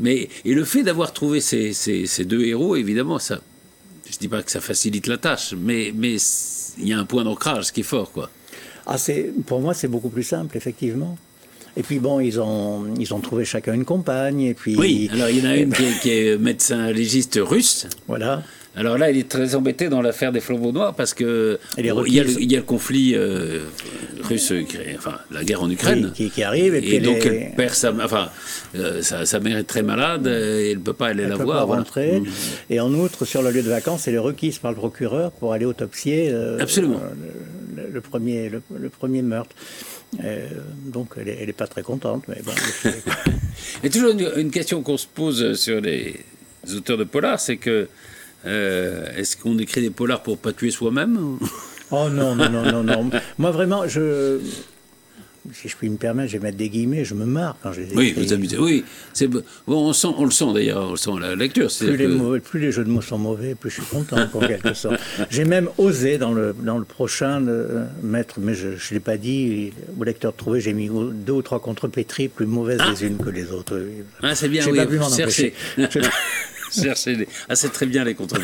Mais, 0.00 0.28
et 0.44 0.54
le 0.54 0.64
fait 0.64 0.82
d'avoir 0.82 1.12
trouvé 1.12 1.40
ces, 1.40 1.72
ces, 1.72 2.24
deux 2.24 2.44
héros, 2.44 2.76
évidemment, 2.76 3.18
ça, 3.18 3.40
je 4.06 4.14
ne 4.14 4.18
dis 4.18 4.28
pas 4.28 4.42
que 4.42 4.50
ça 4.50 4.60
facilite 4.60 5.06
la 5.06 5.16
tâche, 5.16 5.54
mais 5.58 5.92
mais 5.94 6.16
il 6.78 6.88
y 6.88 6.92
a 6.92 6.98
un 6.98 7.04
point 7.04 7.24
d'ancrage 7.24 7.72
qui 7.72 7.80
est 7.80 7.84
fort. 7.84 8.12
Quoi. 8.12 8.30
Ah, 8.86 8.96
pour 9.46 9.60
moi, 9.60 9.74
c'est 9.74 9.88
beaucoup 9.88 10.10
plus 10.10 10.22
simple, 10.22 10.56
effectivement. 10.56 11.18
Et 11.78 11.82
puis 11.82 12.00
bon, 12.00 12.18
ils 12.18 12.40
ont, 12.40 12.86
ils 12.98 13.14
ont 13.14 13.20
trouvé 13.20 13.44
chacun 13.44 13.72
une 13.72 13.84
compagne. 13.84 14.40
Et 14.40 14.54
puis... 14.54 14.76
Oui, 14.76 15.08
alors 15.12 15.30
il 15.30 15.38
y 15.38 15.46
en 15.46 15.50
a 15.50 15.56
une 15.56 15.72
qui 15.72 15.84
est, 15.84 16.00
qui 16.02 16.10
est 16.10 16.36
médecin 16.36 16.90
légiste 16.90 17.38
russe. 17.40 17.86
Voilà. 18.08 18.42
Alors 18.78 18.96
là, 18.96 19.10
il 19.10 19.18
est 19.18 19.28
très 19.28 19.54
embêté 19.54 19.88
dans 19.88 20.02
l'affaire 20.02 20.30
des 20.30 20.40
flambeaux 20.40 20.70
noirs 20.70 20.94
parce 20.94 21.14
que 21.14 21.58
il 21.78 21.84
y, 21.84 21.90
a 21.90 22.24
le, 22.24 22.62
conflit 22.62 23.14
euh, 23.14 23.64
russe, 24.22 24.52
enfin 24.96 25.18
la 25.32 25.42
guerre 25.42 25.62
en 25.62 25.70
Ukraine 25.70 26.12
qui, 26.14 26.42
arrive 26.44 26.76
et, 26.76 27.00
donc 27.00 27.26
elle 27.26 27.54
perd 27.56 27.74
sa, 27.74 27.92
enfin 27.92 28.28
euh, 28.76 29.02
sa, 29.02 29.40
mère 29.40 29.58
est 29.58 29.64
très 29.64 29.82
malade 29.82 30.28
et 30.28 30.72
elle 30.72 30.78
ne 30.78 30.82
peut 30.82 30.92
pas 30.92 31.08
aller 31.08 31.26
la 31.26 31.34
voir. 31.34 31.66
Pas 31.66 31.74
rentrer. 31.74 32.20
Mm. 32.20 32.26
Et 32.70 32.78
en 32.78 32.92
outre, 32.94 33.24
sur 33.24 33.42
le 33.42 33.50
lieu 33.50 33.62
de 33.62 33.68
vacances, 33.68 34.06
elle 34.06 34.14
est 34.14 34.18
requise 34.18 34.58
par 34.58 34.70
le 34.70 34.76
procureur 34.76 35.32
pour 35.32 35.52
aller 35.52 35.64
autopsier. 35.64 36.28
Euh, 36.30 36.58
Absolument. 36.60 37.00
Le, 37.92 38.00
premier, 38.00 38.48
le, 38.48 38.88
premier 38.88 39.22
meurtre. 39.22 39.54
donc 40.86 41.14
elle 41.16 41.46
n'est 41.46 41.52
pas 41.52 41.66
très 41.66 41.82
contente, 41.82 42.24
mais 42.28 42.40
bon. 42.44 42.52
Et 43.82 43.90
toujours 43.94 44.12
une 44.36 44.50
question 44.50 44.82
qu'on 44.82 44.96
se 44.96 45.06
pose 45.06 45.54
sur 45.54 45.80
les 45.80 46.24
auteurs 46.74 46.98
de 46.98 47.04
polar, 47.04 47.40
c'est 47.40 47.56
que 47.56 47.88
euh, 48.46 49.06
est-ce 49.16 49.36
qu'on 49.36 49.58
écrit 49.58 49.80
des 49.80 49.90
polars 49.90 50.22
pour 50.22 50.38
pas 50.38 50.52
tuer 50.52 50.70
soi-même 50.70 51.38
Oh 51.90 52.08
non, 52.10 52.34
non, 52.34 52.50
non, 52.50 52.70
non, 52.70 52.82
non. 52.82 53.10
Moi 53.38 53.50
vraiment, 53.50 53.88
je, 53.88 54.38
si 55.52 55.68
je 55.68 55.76
puis 55.76 55.88
me 55.88 55.96
permettre, 55.96 56.30
je 56.30 56.38
vais 56.38 56.44
mettre 56.44 56.56
des 56.56 56.68
guillemets, 56.68 57.04
je 57.04 57.14
me 57.14 57.24
marre 57.24 57.56
quand 57.62 57.72
je 57.72 57.80
les 57.80 57.86
écris. 57.86 57.96
Oui, 57.96 58.14
vous 58.16 58.32
amusez. 58.32 58.58
Oui, 58.58 58.84
c'est 59.12 59.28
bon, 59.28 59.42
on, 59.66 59.92
sent, 59.92 60.08
on 60.16 60.24
le 60.24 60.30
sent 60.30 60.52
d'ailleurs, 60.54 60.88
on 60.88 60.90
le 60.92 60.96
sent 60.96 61.10
à 61.16 61.20
la 61.20 61.34
lecture. 61.34 61.68
Plus, 61.78 61.96
les 61.96 62.40
plus, 62.40 62.60
les 62.60 62.72
jeux 62.72 62.84
de 62.84 62.90
mots 62.90 63.02
sont 63.02 63.18
mauvais, 63.18 63.54
plus 63.54 63.70
je 63.70 63.80
suis 63.80 63.90
content, 63.90 64.16
en 64.32 64.40
quelque 64.46 64.74
sorte. 64.74 65.00
J'ai 65.30 65.44
même 65.44 65.68
osé 65.78 66.18
dans 66.18 66.32
le, 66.32 66.54
dans 66.58 66.78
le 66.78 66.84
prochain 66.84 67.40
mettre, 68.02 68.40
mais 68.40 68.54
je 68.54 68.68
ne 68.68 68.74
l'ai 68.90 69.00
pas 69.00 69.16
dit, 69.16 69.72
au 69.98 70.04
lecteur 70.04 70.32
de 70.32 70.36
trouver, 70.36 70.60
j'ai 70.60 70.72
mis 70.72 70.88
deux 70.88 71.32
ou 71.32 71.42
trois 71.42 71.60
contrepétries 71.60 72.28
plus 72.28 72.46
mauvaises 72.46 72.80
ah. 72.80 72.90
les 72.90 73.06
unes 73.06 73.18
que 73.18 73.30
les 73.30 73.50
autres. 73.50 73.80
Ah, 74.22 74.34
c'est 74.34 74.48
bien, 74.48 74.64
oui, 74.70 74.78
pas 74.78 75.16
chercher. 75.16 75.54
Ah, 77.48 77.56
c'est 77.56 77.72
très 77.72 77.86
bien 77.86 78.04
les 78.04 78.14
contre 78.14 78.38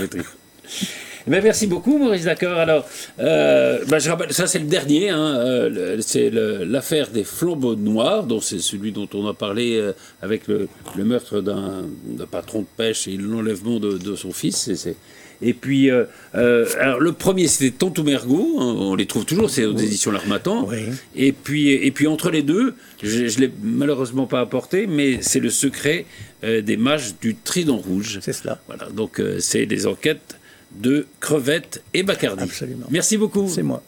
Eh 1.26 1.30
ben, 1.30 1.42
merci 1.42 1.66
beaucoup, 1.66 1.98
Maurice 1.98 2.24
D'accord. 2.24 2.58
Alors, 2.58 2.86
euh, 3.18 3.84
ben, 3.88 3.98
je 3.98 4.10
rappelle, 4.10 4.32
ça 4.32 4.46
c'est 4.46 4.58
le 4.58 4.66
dernier, 4.66 5.08
hein, 5.10 5.36
euh, 5.38 5.96
c'est 6.00 6.30
l'affaire 6.30 7.08
des 7.10 7.24
flambeaux 7.24 7.76
noirs, 7.76 8.24
dont 8.24 8.40
c'est 8.40 8.58
celui 8.58 8.92
dont 8.92 9.08
on 9.14 9.26
a 9.26 9.34
parlé 9.34 9.76
euh, 9.76 9.92
avec 10.22 10.48
le, 10.48 10.68
meurtre 10.98 11.40
d'un 11.40 11.86
patron 12.30 12.60
de 12.60 12.66
pêche 12.76 13.08
et 13.08 13.16
l'enlèvement 13.16 13.80
de, 13.80 13.96
de, 13.96 14.16
son 14.16 14.32
fils. 14.32 14.74
C'est 14.74 14.96
et 15.42 15.52
puis, 15.52 15.90
euh, 15.90 16.04
euh, 16.34 16.66
alors 16.80 17.00
le 17.00 17.12
premier, 17.12 17.48
c'était 17.48 17.76
Tontou 17.76 18.02
Mergo, 18.02 18.56
hein, 18.58 18.74
on 18.78 18.94
les 18.94 19.06
trouve 19.06 19.24
toujours, 19.24 19.50
c'est 19.50 19.64
aux 19.64 19.76
éditions 19.76 20.10
L'Armatan. 20.10 20.68
Et, 21.14 21.32
puis, 21.32 21.70
et 21.70 21.90
puis, 21.90 22.06
entre 22.06 22.30
les 22.30 22.42
deux, 22.42 22.74
je 23.02 23.24
ne 23.24 23.46
l'ai 23.46 23.52
malheureusement 23.62 24.26
pas 24.26 24.40
apporté, 24.40 24.86
mais 24.86 25.18
c'est 25.20 25.40
le 25.40 25.50
secret 25.50 26.06
euh, 26.44 26.62
des 26.62 26.76
mages 26.76 27.14
du 27.20 27.34
Trident 27.34 27.76
Rouge. 27.76 28.20
C'est 28.22 28.32
cela. 28.32 28.60
Voilà, 28.68 28.88
donc 28.90 29.20
c'est 29.38 29.66
des 29.66 29.86
enquêtes 29.86 30.38
de 30.74 31.06
Crevette 31.20 31.82
et 31.92 32.02
Bacardi. 32.02 32.44
Absolument. 32.44 32.86
Merci 32.90 33.16
beaucoup. 33.16 33.48
C'est 33.48 33.62
moi. 33.62 33.82